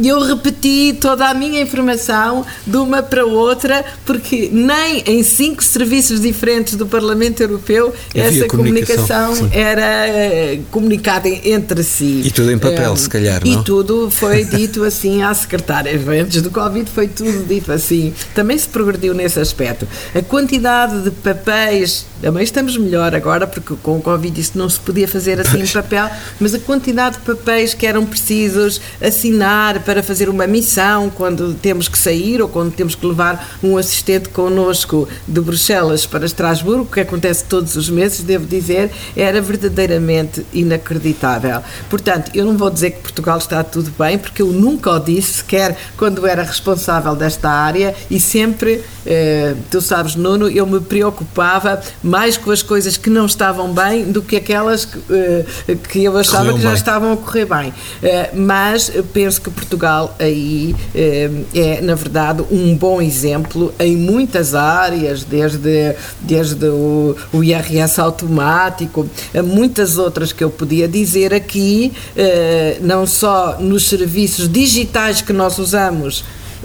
e 0.00 0.12
um, 0.12 0.16
eu 0.16 0.20
repeti 0.22 0.96
toda 1.00 1.28
a 1.28 1.34
minha 1.34 1.60
informação 1.60 2.44
de 2.66 2.76
uma 2.76 3.02
para 3.02 3.24
outra, 3.24 3.84
porque 4.04 4.48
nem 4.52 5.02
em 5.06 5.22
cinco 5.22 5.62
serviços 5.62 6.20
diferentes 6.20 6.74
do 6.74 6.86
Parlamento 6.86 7.40
Europeu 7.40 7.92
Havia 8.10 8.22
essa 8.24 8.46
comunicação, 8.46 9.34
comunicação 9.34 9.50
era 9.52 10.06
uh, 10.08 10.62
comunicada 10.70 11.28
entre 11.28 11.82
si. 11.82 12.22
E 12.24 12.30
tudo 12.30 12.50
em 12.50 12.58
papel, 12.58 12.92
um, 12.92 12.96
se 12.96 13.08
calhar, 13.08 13.44
não? 13.44 13.60
E 13.60 13.64
tudo 13.64 14.10
foi 14.10 14.44
dito 14.44 14.84
assim 14.84 15.22
à 15.22 15.32
secretária. 15.34 15.92
Antes 16.20 16.42
do 16.42 16.50
Covid 16.50 16.88
foi 16.90 17.08
tudo 17.08 17.46
dito 17.46 17.72
assim. 17.72 18.12
Também 18.34 18.56
se 18.58 18.68
progrediu 18.68 19.14
nesse 19.14 19.38
aspecto. 19.38 19.86
A 20.14 20.22
quantidade 20.22 21.02
de 21.02 21.10
papéis, 21.10 22.06
também 22.20 22.42
estamos 22.42 22.76
melhor 22.76 23.14
agora, 23.14 23.46
porque 23.46 23.74
com 23.82 23.98
o 23.98 24.02
Covid 24.02 24.40
isso 24.40 24.52
não 24.56 24.68
se 24.68 24.80
podia 24.80 25.06
fazer 25.06 25.40
assim 25.40 25.60
em 25.62 25.66
papel, 25.66 26.10
mas 26.38 26.54
a 26.54 26.58
quantidade 26.58 27.18
de 27.18 27.22
papéis 27.22 27.59
que 27.74 27.86
eram 27.86 28.06
precisos 28.06 28.80
assinar 29.00 29.80
para 29.80 30.02
fazer 30.02 30.28
uma 30.28 30.46
missão 30.46 31.10
quando 31.10 31.54
temos 31.54 31.88
que 31.88 31.98
sair 31.98 32.40
ou 32.40 32.48
quando 32.48 32.72
temos 32.72 32.94
que 32.94 33.06
levar 33.06 33.58
um 33.62 33.76
assistente 33.76 34.28
connosco 34.30 35.08
de 35.28 35.40
Bruxelas 35.40 36.06
para 36.06 36.24
Estrasburgo, 36.24 36.86
que 36.86 37.00
acontece 37.00 37.44
todos 37.44 37.76
os 37.76 37.90
meses, 37.90 38.22
devo 38.22 38.46
dizer, 38.46 38.90
era 39.14 39.40
verdadeiramente 39.40 40.44
inacreditável. 40.52 41.62
Portanto, 41.88 42.30
eu 42.34 42.44
não 42.44 42.56
vou 42.56 42.70
dizer 42.70 42.92
que 42.92 43.00
Portugal 43.00 43.38
está 43.38 43.62
tudo 43.62 43.92
bem, 43.98 44.18
porque 44.18 44.42
eu 44.42 44.48
nunca 44.48 44.90
o 44.92 44.98
disse, 44.98 45.34
sequer 45.34 45.76
quando 45.96 46.26
era 46.26 46.42
responsável 46.42 47.14
desta 47.14 47.50
área, 47.50 47.94
e 48.10 48.18
sempre, 48.18 48.82
eh, 49.06 49.54
tu 49.70 49.80
sabes, 49.80 50.14
Nuno, 50.14 50.48
eu 50.48 50.66
me 50.66 50.80
preocupava 50.80 51.80
mais 52.02 52.36
com 52.36 52.50
as 52.50 52.62
coisas 52.62 52.96
que 52.96 53.10
não 53.10 53.26
estavam 53.26 53.72
bem 53.72 54.10
do 54.10 54.22
que 54.22 54.36
aquelas 54.36 54.84
que, 54.84 54.98
eh, 55.10 55.76
que 55.88 56.04
eu 56.04 56.16
achava 56.16 56.44
Correu 56.44 56.56
que 56.56 56.62
já 56.62 56.68
bem. 56.68 56.76
estavam 56.76 57.12
a 57.12 57.16
correr 57.16 57.44
bem. 57.50 57.74
Eh, 58.02 58.30
mas 58.32 58.90
penso 59.12 59.42
que 59.42 59.50
Portugal 59.50 60.14
aí 60.18 60.74
eh, 60.94 61.28
é, 61.54 61.80
na 61.80 61.96
verdade, 61.96 62.44
um 62.50 62.76
bom 62.76 63.02
exemplo 63.02 63.74
em 63.78 63.96
muitas 63.96 64.54
áreas, 64.54 65.24
desde, 65.24 65.96
desde 66.20 66.66
o, 66.66 67.16
o 67.32 67.42
IRS 67.42 68.00
automático, 68.00 69.08
a 69.34 69.42
muitas 69.42 69.98
outras 69.98 70.32
que 70.32 70.44
eu 70.44 70.50
podia 70.50 70.86
dizer 70.86 71.34
aqui, 71.34 71.92
eh, 72.16 72.78
não 72.80 73.04
só 73.06 73.58
nos 73.58 73.88
serviços 73.88 74.48
digitais 74.48 75.20
que 75.20 75.32
nós 75.32 75.58
usamos 75.58 76.24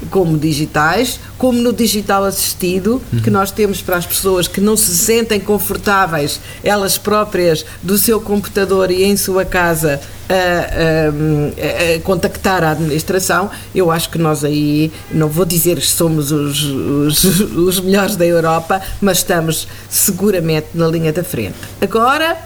como 0.09 0.37
digitais, 0.37 1.19
como 1.37 1.59
no 1.61 1.73
digital 1.73 2.23
assistido, 2.23 3.01
uhum. 3.11 3.19
que 3.19 3.29
nós 3.29 3.51
temos 3.51 3.81
para 3.81 3.97
as 3.97 4.05
pessoas 4.05 4.47
que 4.47 4.61
não 4.61 4.77
se 4.77 4.95
sentem 4.97 5.39
confortáveis, 5.39 6.39
elas 6.63 6.97
próprias, 6.97 7.65
do 7.81 7.97
seu 7.97 8.19
computador 8.19 8.91
e 8.91 9.03
em 9.03 9.17
sua 9.17 9.45
casa, 9.45 9.99
a, 10.27 10.33
a, 10.33 11.95
a, 11.95 11.99
contactar 12.01 12.63
a 12.63 12.71
administração, 12.71 13.49
eu 13.73 13.91
acho 13.91 14.09
que 14.09 14.17
nós 14.17 14.43
aí, 14.43 14.91
não 15.11 15.27
vou 15.27 15.45
dizer 15.45 15.77
que 15.77 15.85
somos 15.85 16.31
os, 16.31 16.63
os, 16.63 17.23
os 17.55 17.79
melhores 17.79 18.15
da 18.15 18.25
Europa, 18.25 18.81
mas 19.01 19.19
estamos 19.19 19.67
seguramente 19.89 20.67
na 20.73 20.87
linha 20.87 21.13
da 21.13 21.23
frente. 21.23 21.55
Agora, 21.81 22.37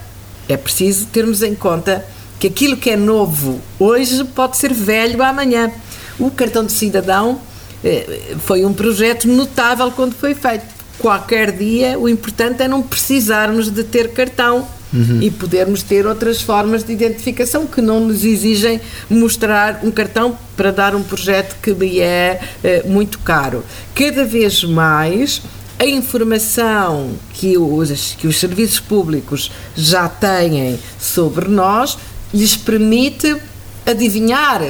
é 0.48 0.58
preciso 0.58 1.06
termos 1.08 1.42
em 1.42 1.56
conta 1.56 2.06
que 2.40 2.48
aquilo 2.48 2.78
que 2.78 2.90
é 2.90 2.96
novo 2.96 3.60
hoje 3.78 4.24
pode 4.24 4.58
ser 4.58 4.74
velho 4.74 5.22
amanhã. 5.22 5.72
O 6.20 6.30
cartão 6.30 6.66
de 6.66 6.72
cidadão 6.72 7.40
eh, 7.84 8.36
foi 8.46 8.66
um 8.66 8.74
projeto 8.74 9.28
notável 9.28 9.92
quando 9.92 10.14
foi 10.14 10.36
feito. 10.36 10.66
Qualquer 11.00 11.52
dia, 11.52 11.98
o 11.98 12.10
importante 12.10 12.62
é 12.62 12.68
não 12.68 12.82
precisarmos 12.82 13.70
de 13.70 13.84
ter 13.86 14.10
cartão 14.10 14.68
uhum. 14.94 15.20
e 15.22 15.32
podermos 15.32 15.82
ter 15.82 16.06
outras 16.06 16.42
formas 16.42 16.84
de 16.84 16.92
identificação 16.92 17.66
que 17.66 17.82
não 17.82 18.02
nos 18.02 18.26
exigem 18.26 18.82
mostrar 19.10 19.80
um 19.84 19.92
cartão 19.92 20.38
para 20.58 20.72
dar 20.72 20.96
um 20.96 21.04
projeto 21.04 21.56
que 21.62 21.74
me 21.74 22.00
é 22.00 22.42
eh, 22.64 22.84
muito 22.86 23.20
caro. 23.20 23.64
Cada 23.96 24.26
vez 24.26 24.64
mais 24.64 25.42
a 25.80 25.86
informação 25.86 27.12
que 27.34 27.58
os, 27.58 28.16
que 28.16 28.28
os 28.28 28.38
serviços 28.38 28.82
públicos 28.82 29.50
já 29.76 30.10
têm 30.10 30.78
sobre 31.00 31.48
nós 31.48 31.98
lhes 32.34 32.58
permite 32.58 33.38
adivinhar, 33.90 34.62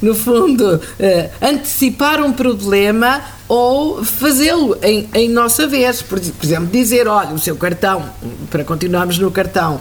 no 0.00 0.14
fundo, 0.14 0.80
eh, 0.98 1.30
antecipar 1.40 2.22
um 2.22 2.32
problema 2.32 3.22
ou 3.48 4.04
fazê-lo 4.04 4.76
em, 4.82 5.08
em, 5.14 5.28
nossa 5.28 5.66
vez. 5.66 6.02
Por, 6.02 6.20
por, 6.20 6.44
exemplo, 6.44 6.66
dizer: 6.66 7.08
olha, 7.08 7.34
o 7.34 7.38
seu 7.38 7.56
cartão, 7.56 8.04
para 8.50 8.62
continuarmos 8.64 9.18
no 9.18 9.30
cartão, 9.30 9.80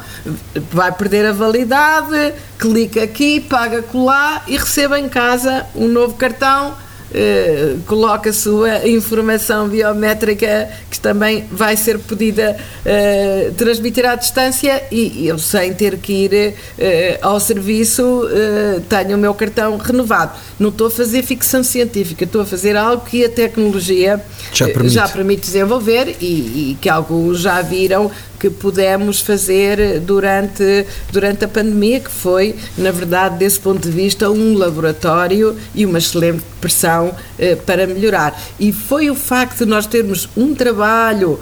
vai 0.72 0.92
perder 0.92 1.26
a 1.26 1.34
validade, 1.34 2.34
clica 2.58 3.04
aqui, 3.04 3.40
paga 3.42 3.82
colar 3.82 4.44
e 4.48 4.58
receba 4.58 5.00
em 5.00 5.10
casa 5.10 5.66
um 5.76 5.88
novo 5.88 6.16
cartão 6.16 6.87
eh, 7.14 7.76
coloca 7.86 8.32
a 8.32 8.34
sua 8.34 8.88
informação 8.88 9.70
biométrica 9.70 10.70
que 10.92 11.00
também 11.00 11.46
vai 11.50 11.78
ser 11.78 12.00
pedida 12.00 12.58
uh, 12.86 13.54
transmitir 13.54 14.06
à 14.06 14.16
distância 14.16 14.84
e 14.92 15.26
eu 15.26 15.38
sem 15.38 15.74
ter 15.74 15.98
que 15.98 16.26
ir 16.26 16.54
uh, 16.54 16.84
ao 17.22 17.40
serviço 17.40 18.28
tenho 18.90 19.16
o 19.16 19.20
meu 19.20 19.34
cartão 19.34 19.78
renovado. 19.78 20.38
Não 20.60 20.70
estou 20.70 20.88
a 20.88 20.92
fazer 20.92 21.24
ficção 21.24 21.64
científica, 21.64 22.26
estou 22.26 22.42
a 22.42 22.46
fazer 22.46 22.76
algo 22.76 23.06
que 23.06 23.24
a 23.24 23.30
tecnologia 23.30 24.22
já 24.54 24.66
permite, 24.66 24.94
já 24.94 25.08
permite 25.08 25.42
desenvolver 25.42 26.16
e, 26.20 26.72
e 26.72 26.78
que 26.82 26.90
alguns 26.90 27.40
já 27.40 27.62
viram 27.62 28.12
que 28.40 28.50
pudemos 28.50 29.22
fazer 29.22 30.00
durante, 30.00 30.86
durante 31.12 31.46
a 31.46 31.48
pandemia, 31.48 32.00
que 32.00 32.12
foi, 32.12 32.56
na 32.78 32.92
verdade, 32.92 33.38
desse 33.38 33.60
ponto 33.60 33.82
de 33.82 33.92
vista, 33.92 34.30
um 34.30 34.58
laboratório 34.58 35.56
e 35.74 35.86
uma 35.86 35.98
excelente 35.98 36.44
pressão 36.62 37.14
eh, 37.38 37.56
para 37.56 37.88
melhorar. 37.88 38.40
E 38.60 38.72
foi 38.72 39.10
o 39.10 39.16
facto 39.16 39.60
de 39.60 39.66
nós 39.66 39.86
termos 39.86 40.30
um 40.36 40.54
trabalho 40.54 41.40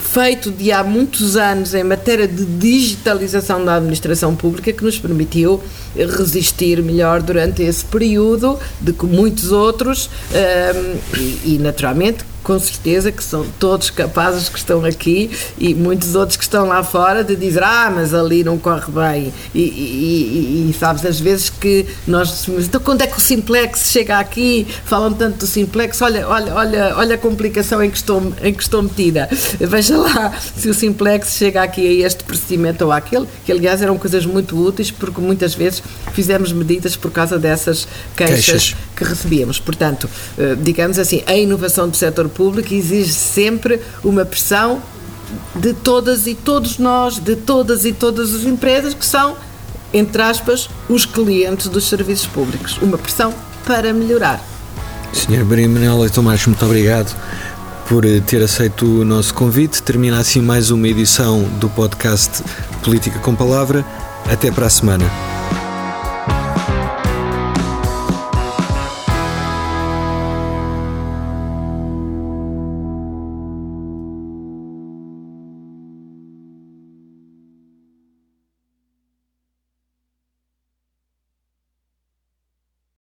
feito 0.00 0.50
de 0.50 0.72
há 0.72 0.82
muitos 0.82 1.36
anos 1.36 1.74
em 1.74 1.84
matéria 1.84 2.26
de 2.26 2.44
digitalização 2.44 3.64
da 3.64 3.76
administração 3.76 4.34
pública 4.34 4.72
que 4.72 4.84
nos 4.84 4.98
permitiu 4.98 5.62
resistir 5.94 6.82
melhor 6.82 7.22
durante 7.22 7.62
esse 7.62 7.84
período 7.84 8.58
de 8.80 8.92
que 8.92 9.06
muitos 9.06 9.52
outros 9.52 10.08
um, 10.32 10.36
ehm, 10.36 10.96
e, 11.16 11.54
e, 11.54 11.58
naturalmente 11.58 12.24
com 12.44 12.58
certeza 12.58 13.10
que 13.10 13.24
são 13.24 13.46
todos 13.58 13.88
capazes 13.88 14.50
que 14.50 14.58
estão 14.58 14.84
aqui 14.84 15.30
e 15.58 15.74
muitos 15.74 16.14
outros 16.14 16.36
que 16.36 16.44
estão 16.44 16.66
lá 16.66 16.84
fora 16.84 17.24
de 17.24 17.34
dizer 17.34 17.64
ah, 17.64 17.90
mas 17.92 18.12
ali 18.12 18.44
não 18.44 18.58
corre 18.58 18.92
bem. 18.92 19.32
E, 19.54 19.60
e, 19.60 20.66
e, 20.66 20.70
e 20.70 20.74
sabes, 20.78 21.04
às 21.06 21.18
vezes 21.18 21.48
que 21.48 21.86
nós 22.06 22.46
então 22.46 22.80
quando 22.80 23.00
é 23.00 23.06
que 23.06 23.16
o 23.16 23.20
Simplex 23.20 23.90
chega 23.90 24.18
aqui? 24.18 24.66
Falam 24.84 25.12
tanto 25.14 25.38
do 25.38 25.46
Simplex 25.46 26.02
olha, 26.02 26.28
olha, 26.28 26.54
olha, 26.54 26.96
olha 26.96 27.14
a 27.14 27.18
complicação 27.18 27.82
em 27.82 27.90
que, 27.90 27.96
estou, 27.96 28.32
em 28.42 28.52
que 28.52 28.62
estou 28.62 28.82
metida. 28.82 29.26
Veja 29.58 29.96
lá 29.96 30.34
se 30.54 30.68
o 30.68 30.74
Simplex 30.74 31.36
chega 31.38 31.62
aqui 31.62 32.02
a 32.02 32.06
este 32.06 32.22
procedimento 32.24 32.84
ou 32.84 32.92
àquele 32.92 33.26
que 33.46 33.52
aliás 33.52 33.80
eram 33.80 33.96
coisas 33.96 34.26
muito 34.26 34.54
úteis 34.62 34.90
porque 34.90 35.20
muitas 35.20 35.54
vezes 35.54 35.82
fizemos 36.12 36.52
medidas 36.52 36.94
por 36.94 37.10
causa 37.10 37.38
dessas 37.38 37.88
queixas, 38.14 38.44
queixas. 38.44 38.76
que 38.94 39.04
recebíamos. 39.04 39.58
Portanto, 39.58 40.10
eh, 40.38 40.56
digamos 40.60 40.98
assim, 40.98 41.22
a 41.26 41.34
inovação 41.34 41.88
do 41.88 41.96
setor 41.96 42.28
público 42.34 42.74
exige 42.74 43.12
sempre 43.12 43.80
uma 44.02 44.24
pressão 44.24 44.82
de 45.54 45.72
todas 45.72 46.26
e 46.26 46.34
todos 46.34 46.78
nós, 46.78 47.18
de 47.18 47.36
todas 47.36 47.84
e 47.84 47.92
todas 47.92 48.34
as 48.34 48.44
empresas 48.44 48.94
que 48.94 49.06
são, 49.06 49.36
entre 49.92 50.22
aspas, 50.22 50.68
os 50.88 51.06
clientes 51.06 51.68
dos 51.68 51.88
serviços 51.88 52.26
públicos. 52.26 52.78
Uma 52.82 52.98
pressão 52.98 53.32
para 53.64 53.92
melhorar. 53.92 54.42
Senhora 55.12 55.44
Maria 55.44 55.68
Manuela 55.68 56.10
Tomás, 56.10 56.44
muito 56.46 56.64
obrigado 56.64 57.16
por 57.88 58.04
eh, 58.04 58.20
ter 58.20 58.42
aceito 58.42 58.84
o 59.00 59.04
nosso 59.04 59.32
convite. 59.32 59.82
Termina 59.82 60.18
assim 60.18 60.40
mais 60.40 60.70
uma 60.70 60.88
edição 60.88 61.42
do 61.60 61.68
podcast 61.68 62.42
Política 62.82 63.18
com 63.20 63.34
Palavra. 63.34 63.84
Até 64.30 64.50
para 64.50 64.66
a 64.66 64.70
semana. 64.70 65.04